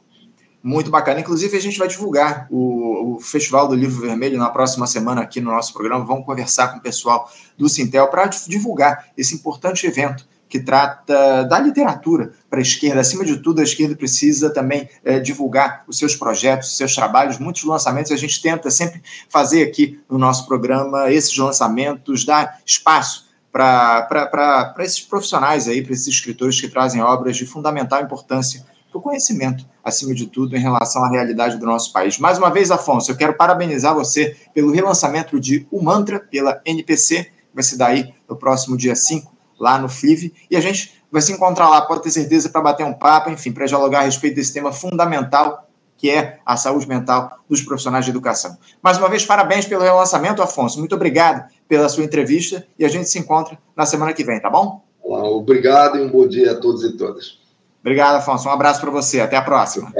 muito 0.63 0.91
bacana. 0.91 1.21
Inclusive, 1.21 1.55
a 1.59 1.61
gente 1.61 1.79
vai 1.79 1.87
divulgar 1.87 2.47
o, 2.51 3.17
o, 3.17 3.21
Festival 3.21 3.69
do 3.69 3.75
Livro 3.75 4.01
Vermelho 4.01 4.39
na 4.39 4.49
próxima 4.49 4.87
semana 4.87 5.21
aqui 5.21 5.39
no 5.39 5.51
nosso 5.51 5.75
programa. 5.75 6.07
Vamos 6.07 6.25
conversar 6.25 6.69
com 6.69 6.79
o 6.79 6.81
pessoal 6.81 7.31
do 7.59 7.69
Sintel 7.69 8.09
para 8.09 8.25
divulgar 8.29 9.09
esse 9.15 9.35
importante 9.35 9.87
evento 9.87 10.27
que 10.55 10.61
trata 10.61 11.43
da 11.43 11.59
literatura 11.59 12.31
para 12.49 12.61
a 12.61 12.63
esquerda. 12.63 13.01
Acima 13.01 13.25
de 13.25 13.39
tudo, 13.39 13.61
a 13.61 13.65
esquerda 13.65 13.97
precisa 13.97 14.51
também 14.51 14.89
é, 15.05 15.19
divulgar 15.19 15.83
os 15.89 15.99
seus 15.99 16.15
projetos, 16.15 16.69
os 16.69 16.77
seus 16.77 16.95
trabalhos, 16.95 17.41
muitos 17.41 17.65
lançamentos. 17.65 18.13
A 18.13 18.17
gente 18.17 18.41
tenta 18.41 18.71
sempre 18.71 19.03
fazer 19.29 19.65
aqui 19.65 20.01
no 20.09 20.17
nosso 20.17 20.47
programa 20.47 21.11
esses 21.11 21.37
lançamentos, 21.37 22.25
dar 22.25 22.61
espaço 22.65 23.27
para 23.51 24.77
esses 24.79 25.01
profissionais 25.01 25.67
aí, 25.67 25.83
para 25.83 25.93
esses 25.93 26.07
escritores 26.07 26.61
que 26.61 26.69
trazem 26.69 27.03
obras 27.03 27.37
de 27.37 27.45
fundamental 27.47 28.01
importância 28.01 28.65
para 28.93 28.99
o 29.01 29.03
conhecimento, 29.03 29.67
acima 29.83 30.15
de 30.15 30.29
tudo, 30.29 30.57
em 30.57 30.61
relação 30.61 31.03
à 31.03 31.11
realidade 31.11 31.59
do 31.59 31.67
nosso 31.67 31.93
país. 31.93 32.17
Mais 32.17 32.39
uma 32.39 32.49
vez, 32.49 32.71
Afonso, 32.71 33.11
eu 33.11 33.17
quero 33.17 33.35
parabenizar 33.35 33.93
você 33.93 34.37
pelo 34.55 34.71
relançamento 34.71 35.41
de 35.41 35.67
O 35.69 35.83
Mantra 35.83 36.21
pela 36.21 36.61
NPC, 36.65 37.29
vai 37.53 37.65
se 37.65 37.77
dar 37.77 37.89
aí 37.89 38.15
no 38.29 38.37
próximo 38.37 38.77
dia 38.77 38.95
5, 38.95 39.34
lá 39.65 39.79
no 39.79 39.89
FIV, 39.89 40.33
e 40.51 40.57
a 40.57 40.61
gente 40.61 41.03
vai 41.11 41.23
se 41.23 41.33
encontrar 41.33 41.69
lá, 41.69 41.81
pode 41.83 42.03
ter 42.03 42.11
certeza, 42.11 42.49
para 42.49 42.61
bater 42.61 42.85
um 42.85 42.93
papo, 42.93 43.31
enfim, 43.31 43.51
para 43.51 43.67
dialogar 43.67 44.01
a 44.01 44.03
respeito 44.03 44.37
desse 44.37 44.53
tema 44.53 44.73
fundamental 44.73 45.69
que 45.97 46.11
é 46.11 46.41
a 46.45 46.57
saúde 46.57 46.87
mental 46.87 47.39
dos 47.49 47.63
profissionais 47.63 48.05
de 48.05 48.11
educação. 48.11 48.59
Mais 48.83 48.99
uma 48.99 49.09
vez, 49.09 49.25
parabéns 49.25 49.65
pelo 49.65 49.83
relançamento, 49.83 50.43
Afonso. 50.43 50.79
Muito 50.79 50.95
obrigado 50.95 51.49
pela 51.67 51.89
sua 51.89 52.05
entrevista 52.05 52.67
e 52.79 52.85
a 52.85 52.89
gente 52.89 53.09
se 53.09 53.19
encontra 53.19 53.59
na 53.75 53.87
semana 53.87 54.13
que 54.13 54.25
vem, 54.25 54.41
tá 54.41 54.51
bom? 54.51 54.83
Obrigado 55.03 55.97
e 55.97 56.03
um 56.03 56.11
bom 56.11 56.27
dia 56.27 56.53
a 56.53 56.55
todos 56.57 56.83
e 56.83 56.97
todas. 56.97 57.39
Obrigado, 57.81 58.17
Afonso. 58.17 58.49
Um 58.49 58.53
abraço 58.53 58.81
para 58.81 58.91
você. 58.91 59.21
Até 59.21 59.37
a 59.37 59.43
próxima. 59.43 59.93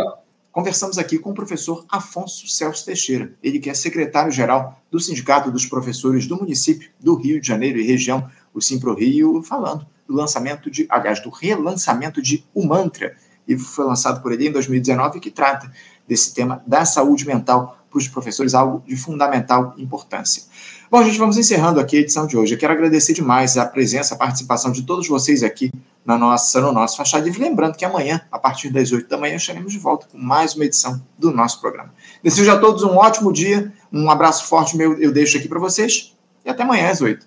Conversamos 0.55 0.99
aqui 0.99 1.19
com 1.19 1.31
o 1.31 1.35
professor 1.35 1.85
Afonso 1.91 2.47
Celso 2.47 2.85
Teixeira, 2.85 3.33
ele 3.43 3.59
que 3.59 3.69
é 3.69 3.75
secretário-geral 3.75 4.79
do 4.89 5.01
Sindicato 5.01 5.51
dos 5.51 5.67
Professores 5.67 6.29
do 6.29 6.37
município 6.37 6.91
do 7.01 7.17
Rio 7.17 7.41
de 7.41 7.49
Janeiro 7.49 7.79
e 7.79 7.83
região, 7.85 8.31
o 8.55 8.61
Simpro 8.61 8.95
Rio, 8.95 9.43
falando 9.43 9.87
do 10.07 10.15
lançamento 10.15 10.71
de, 10.71 10.87
aliás, 10.89 11.21
do 11.21 11.31
relançamento 11.31 12.23
de 12.23 12.45
O 12.55 12.67
Mantra, 12.67 13.17
livro 13.47 13.65
foi 13.65 13.85
lançado 13.85 14.23
por 14.23 14.33
ele 14.33 14.49
em 14.49 14.53
2019 14.53 15.21
que 15.21 15.31
trata 15.31 15.71
desse 16.07 16.35
tema 16.35 16.63
da 16.67 16.85
saúde 16.85 17.27
mental 17.27 17.79
para 17.91 17.99
os 17.99 18.09
professores, 18.09 18.55
algo 18.55 18.83
de 18.87 18.97
fundamental 18.97 19.73
importância. 19.79 20.43
Bom, 20.91 21.03
gente, 21.05 21.19
vamos 21.19 21.37
encerrando 21.37 21.79
aqui 21.79 21.97
a 21.97 22.01
edição 22.01 22.27
de 22.27 22.37
hoje. 22.37 22.55
Eu 22.55 22.59
quero 22.59 22.73
agradecer 22.73 23.13
demais 23.13 23.57
a 23.57 23.65
presença, 23.65 24.15
a 24.15 24.19
participação 24.19 24.73
de 24.73 24.83
todos 24.83 25.07
vocês 25.07 25.43
aqui 25.43 25.71
na 26.05 26.19
nossa, 26.19 26.61
no 26.61 26.73
nosso 26.73 26.97
Faixa 26.97 27.19
Livre. 27.19 27.41
Lembrando 27.41 27.77
que 27.77 27.85
amanhã, 27.85 28.21
a 28.31 28.39
partir 28.39 28.71
das 28.71 28.93
8 28.93 29.09
da 29.09 29.17
manhã, 29.17 29.37
estaremos 29.37 29.73
de 29.73 29.79
volta 29.79 30.07
com 30.11 30.19
mais 30.19 30.55
uma 30.55 30.65
edição 30.65 31.01
do 31.19 31.31
nosso 31.31 31.61
programa. 31.61 31.95
Desejo 32.23 32.51
a 32.51 32.59
todos 32.59 32.83
um 32.83 32.97
ótimo 32.97 33.33
dia, 33.33 33.73
Um 33.93 34.11
abraço 34.11 34.47
forte 34.47 34.77
meu 34.77 34.99
eu 35.01 35.13
deixo 35.13 35.39
aqui 35.39 35.49
para 35.49 35.61
vocês 35.61 36.15
e 36.45 36.51
até 36.51 36.65
amanhã 36.65 36.91
às 36.91 37.01
8. 37.01 37.27